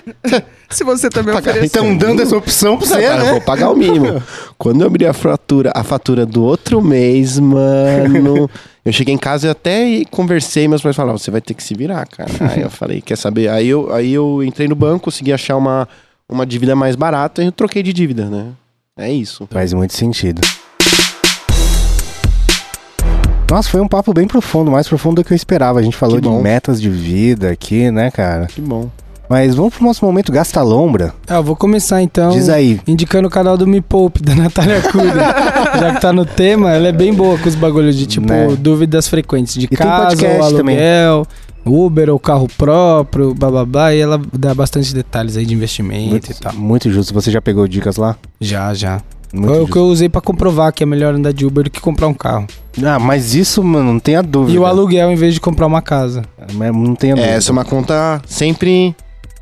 [0.68, 1.64] Se você também oferecer...
[1.64, 3.30] Estão dando essa opção pra você, cara, eu né?
[3.30, 4.22] vou pagar o mínimo.
[4.58, 8.50] Quando eu abri a fatura, a fatura do outro mês, mano.
[8.84, 11.72] eu cheguei em casa e até conversei, meus pais falaram, você vai ter que se
[11.72, 12.30] virar, cara.
[12.52, 13.48] Aí eu falei, quer saber?
[13.48, 15.88] Aí eu, aí eu entrei no banco, consegui achar uma,
[16.28, 18.48] uma dívida mais barata e eu troquei de dívida, né?
[18.98, 19.48] É isso.
[19.50, 20.42] Faz muito sentido.
[23.50, 25.78] Nossa, foi um papo bem profundo, mais profundo do que eu esperava.
[25.78, 28.46] A gente falou de metas de vida aqui, né, cara?
[28.46, 28.88] Que bom.
[29.28, 31.14] Mas vamos pro nosso momento Gasta Lombra.
[31.26, 32.30] Ah, eu vou começar então.
[32.30, 32.78] Diz aí.
[32.86, 35.14] Indicando o canal do Me Poupe, da Natália Cuda.
[35.80, 38.48] Já que tá no tema, ela é bem boa com os bagulhos de tipo Né?
[38.58, 40.76] dúvidas frequentes de tem casa, podcast ou também.
[40.76, 41.26] aluguel,
[41.64, 46.34] Uber ou carro próprio, bababá, e ela dá bastante detalhes aí de investimento Muito, e
[46.34, 46.52] tal.
[46.54, 47.14] muito justo.
[47.14, 48.16] Você já pegou dicas lá?
[48.38, 49.00] Já, já.
[49.34, 51.70] Muito Foi o que eu usei pra comprovar que é melhor andar de Uber do
[51.70, 52.46] que comprar um carro.
[52.84, 54.56] Ah, mas isso, mano, não tenha dúvida.
[54.56, 56.22] E o aluguel em vez de comprar uma casa.
[56.52, 57.32] Mas Não tenha dúvida.
[57.32, 58.94] É, essa é uma conta sempre.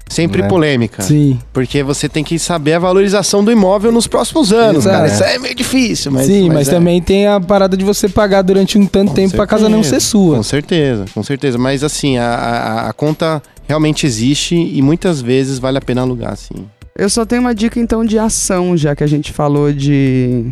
[0.09, 0.49] Sempre Né?
[0.49, 1.03] polêmica.
[1.03, 1.39] Sim.
[1.55, 4.97] Porque você tem que saber a valorização do imóvel nos próximos anos, Exato.
[4.97, 5.09] cara.
[5.09, 6.27] Isso é meio difícil, mas.
[6.27, 6.71] Sim, mas, é.
[6.71, 9.83] também tem a parada de você pagar durante um tanto Com tempo pra casa não
[9.83, 10.37] ser sua.
[10.37, 11.57] Com certeza, com certeza.
[11.57, 16.37] Mas assim, a, a, a conta realmente existe e muitas vezes vale a pena alugar,
[16.37, 16.67] sim.
[16.97, 20.47] Eu só tenho uma dica então de ação, já que a gente falou de,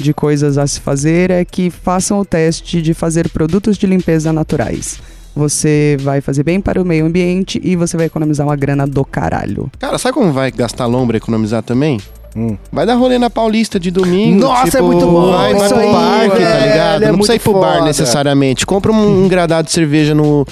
[0.00, 4.32] de coisas a se fazer, é que façam o teste de fazer produtos de limpeza
[4.32, 4.98] naturais.
[5.36, 9.04] Você vai fazer bem para o meio ambiente e você vai economizar uma grana do
[9.04, 9.70] caralho.
[9.78, 12.00] Cara, sabe como vai gastar lombra e economizar também?
[12.36, 12.56] Hum.
[12.72, 14.40] Vai dar rolê na Paulista de domingo.
[14.40, 17.02] Nossa, tipo, é muito bom Vai, vai pro aí, parque, tá ligado?
[17.02, 17.84] é não precisa ir pro bar foda.
[17.84, 18.66] necessariamente.
[18.66, 20.44] Compra um, um gradado de cerveja no,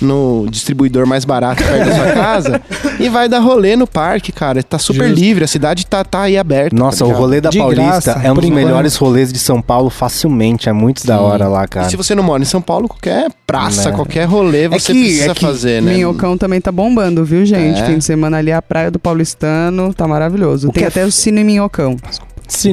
[0.00, 2.60] no distribuidor mais barato perto da sua casa
[2.98, 4.62] e vai dar rolê no parque, cara.
[4.62, 5.20] Tá super Justo.
[5.20, 6.74] livre, a cidade tá, tá aí aberta.
[6.76, 8.64] Nossa, tá o rolê da De Paulista graça, é um dos enquanto.
[8.64, 10.68] melhores rolês de São Paulo facilmente.
[10.68, 11.22] É muito da Sim.
[11.24, 11.88] hora lá, E cara.
[11.88, 13.96] se você não mora em São Paulo, qualquer praça, Né?
[13.96, 15.92] qualquer rolê você que- precisa é que fazer, né?
[15.94, 17.80] Minhocão também tá bombando, viu, gente?
[17.80, 17.86] É.
[17.86, 20.68] Fim de semana ali a praia do Paulistano, tá maravilhoso.
[20.68, 21.96] O Tem é até o Cine Minhocão.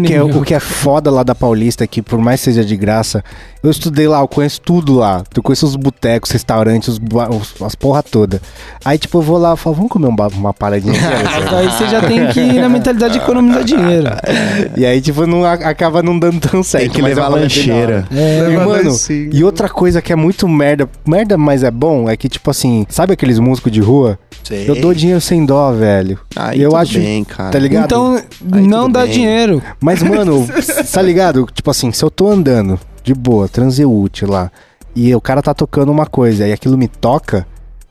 [0.06, 2.66] O que, é, o que é foda lá da Paulista é que, por mais seja
[2.66, 3.24] de graça,
[3.64, 5.24] eu estudei lá, eu conheço tudo lá.
[5.36, 8.42] Eu conheço os botecos, restaurantes, os, os- as porra toda.
[8.84, 10.94] Aí, tipo, eu vou lá e falo, vamos comer um uma paradinha.
[10.94, 14.08] aqui?" Aí você já tem que ir na mentalidade de economizar dinheiro.
[14.76, 16.84] e aí, tipo, não, a- acaba não dando tão certo.
[16.84, 18.08] Tem que levar uma lancheira.
[18.12, 18.90] É, E, mano.
[19.32, 22.86] E outra coisa que é muito merda, merda, mas é bom, é que, tipo assim,
[22.90, 24.18] sabe aqueles músicos de rua?
[24.48, 24.70] Sei.
[24.70, 26.20] Eu dou dinheiro sem dó, velho.
[26.36, 27.50] Aí eu tudo acho- bem, cara.
[27.52, 27.86] Tá ligado?
[27.86, 28.22] Então,
[28.52, 29.12] Aí não dá bem.
[29.12, 29.62] dinheiro.
[29.82, 30.48] Mas, mano,
[30.94, 31.46] tá ligado?
[31.54, 34.52] Tipo assim, se eu tô andando de boa, transeúte lá,
[34.96, 37.46] e o cara tá tocando uma coisa e aquilo me toca,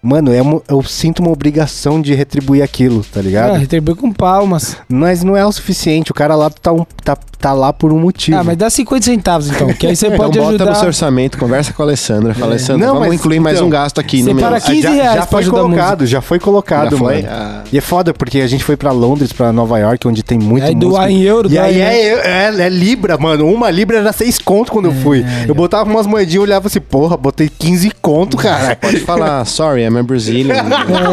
[0.06, 3.54] mano, é uma- eu sinto uma obrigação de retribuir aquilo, tá Ah, ligado?
[3.54, 4.76] retribui com palmas.
[4.88, 7.98] Mas não é o suficiente, o cara lá tá, um- tá, tá lá por um
[7.98, 8.38] motivo.
[8.38, 10.86] Ah, mas dá 50 centavos então, que aí você Então pode bota no seu ajudar.
[10.86, 12.34] orçamento, conversa com a Alessandra.
[12.34, 14.46] Fala, Alessandra, Não, vamos mas, incluir mais então, um gasto aqui no mês.
[14.46, 14.66] aqui.
[14.72, 17.22] 15 já, reais já pra foi ajudar colocado, já foi colocado, Já foi?
[17.22, 17.28] mano.
[17.30, 17.62] Ah.
[17.72, 20.64] E é foda, porque a gente foi pra Londres, pra Nova York, onde tem muito
[20.64, 20.92] Aí músico.
[20.92, 21.96] doar em euro, E aí né?
[21.98, 23.46] é, é, é Libra, mano.
[23.46, 25.24] Uma Libra era seis conto quando eu fui.
[25.46, 28.76] Eu botava umas moedinhas e olhava assim, porra, botei 15 conto, cara.
[28.76, 30.56] Pode falar, sorry, I'm a Brazilian.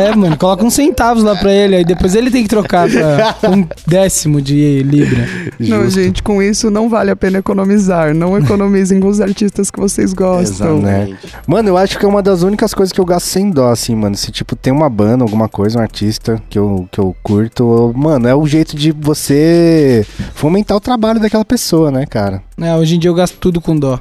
[0.03, 3.49] É, mano, coloca uns centavos lá pra ele, aí depois ele tem que trocar pra
[3.49, 5.27] um décimo de libra.
[5.59, 8.13] Não, gente, com isso não vale a pena economizar.
[8.13, 10.77] Não economizem com os artistas que vocês gostam.
[10.79, 11.17] Exatamente.
[11.47, 13.95] Mano, eu acho que é uma das únicas coisas que eu gasto sem dó, assim,
[13.95, 14.15] mano.
[14.15, 18.27] Se, tipo, tem uma banda, alguma coisa, um artista que eu, que eu curto, mano,
[18.27, 22.41] é o jeito de você fomentar o trabalho daquela pessoa, né, cara?
[22.59, 23.99] É, hoje em dia eu gasto tudo com dó.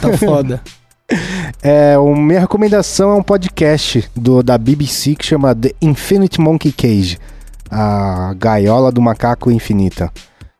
[0.00, 0.60] Tá foda.
[1.62, 6.72] É, o, minha recomendação é um podcast do, da BBC que chama The Infinite Monkey
[6.72, 7.18] Cage
[7.70, 10.10] A Gaiola do Macaco Infinita.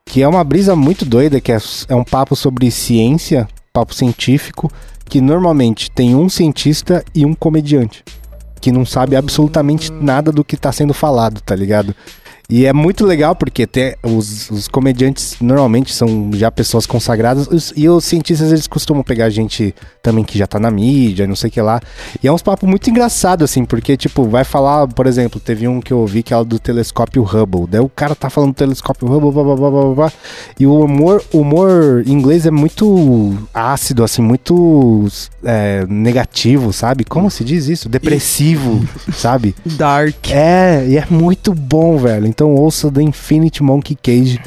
[0.05, 1.57] Que é uma brisa muito doida, que é,
[1.89, 4.71] é um papo sobre ciência, papo científico,
[5.05, 8.03] que normalmente tem um cientista e um comediante.
[8.61, 11.93] Que não sabe absolutamente nada do que tá sendo falado, tá ligado?
[12.55, 17.73] E é muito legal porque tem, os, os comediantes normalmente são já pessoas consagradas os-
[17.75, 19.73] e os cientistas eles costumam pegar gente
[20.03, 21.81] também que já tá na mídia, não sei o que lá.
[22.21, 25.81] E é uns papos muito engraçado assim, porque tipo, vai falar, por exemplo, teve um
[25.81, 27.65] que eu ouvi que é o do telescópio Hubble.
[27.67, 30.13] Daí o cara tá falando do telescópio Hubble, blá, blá, blá, blá, blá,
[30.59, 35.07] e o humor, humor em inglês é muito ácido, assim, muito
[35.43, 37.03] é, negativo, sabe?
[37.03, 37.89] Como se diz isso?
[37.89, 39.55] Depressivo, sabe?
[39.65, 40.29] Dark.
[40.29, 42.27] É, e é muito bom, velho.
[42.27, 44.41] Então ouça The Infinite Monkey Cage,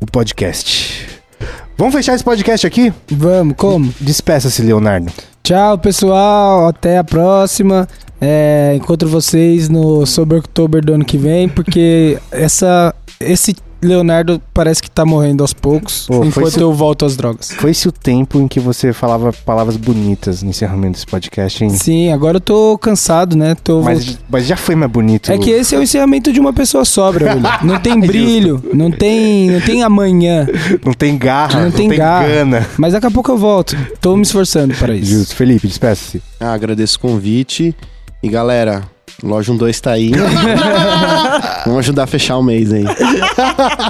[0.00, 1.08] o podcast.
[1.76, 2.92] Vamos fechar esse podcast aqui?
[3.10, 3.92] Vamos, como?
[4.00, 5.12] Despeça-se, Leonardo.
[5.42, 6.68] Tchau, pessoal.
[6.68, 7.88] Até a próxima.
[8.20, 13.54] É, encontro vocês no Sober October do ano que vem, porque essa, esse
[13.86, 17.50] Leonardo parece que tá morrendo aos poucos, Pô, foi enquanto eu volto às drogas.
[17.52, 21.70] Foi-se o tempo em que você falava palavras bonitas no encerramento desse podcast, hein?
[21.70, 23.54] Sim, agora eu tô cansado, né?
[23.54, 25.30] Tô Mas, mas já foi mais bonito.
[25.32, 27.58] É que esse é o encerramento de uma pessoa sóbria, William.
[27.62, 30.46] Não tem brilho, não tem, não tem amanhã.
[30.84, 32.26] Não tem garra, Não não, tem tem, garra.
[32.28, 32.66] gana.
[32.78, 33.76] Mas daqui a pouco eu volto.
[34.00, 35.10] Tô me esforçando para isso.
[35.12, 35.34] Justo.
[35.34, 36.22] Felipe, despeça-se.
[36.40, 37.74] Ah, agradeço o convite.
[38.22, 38.82] E galera,
[39.22, 40.12] loja 12 tá aí.
[41.64, 42.84] Vamos ajudar a fechar o mês aí.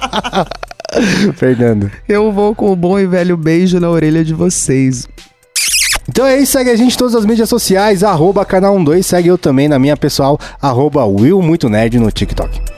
[1.36, 1.90] Fernando.
[2.08, 5.08] Eu vou com o bom e velho beijo na orelha de vocês.
[6.08, 9.28] Então é isso, segue a gente em todas as mídias sociais, arroba canal 12, segue
[9.28, 12.73] eu também na minha pessoal, arroba Will Muito Nerd no TikTok.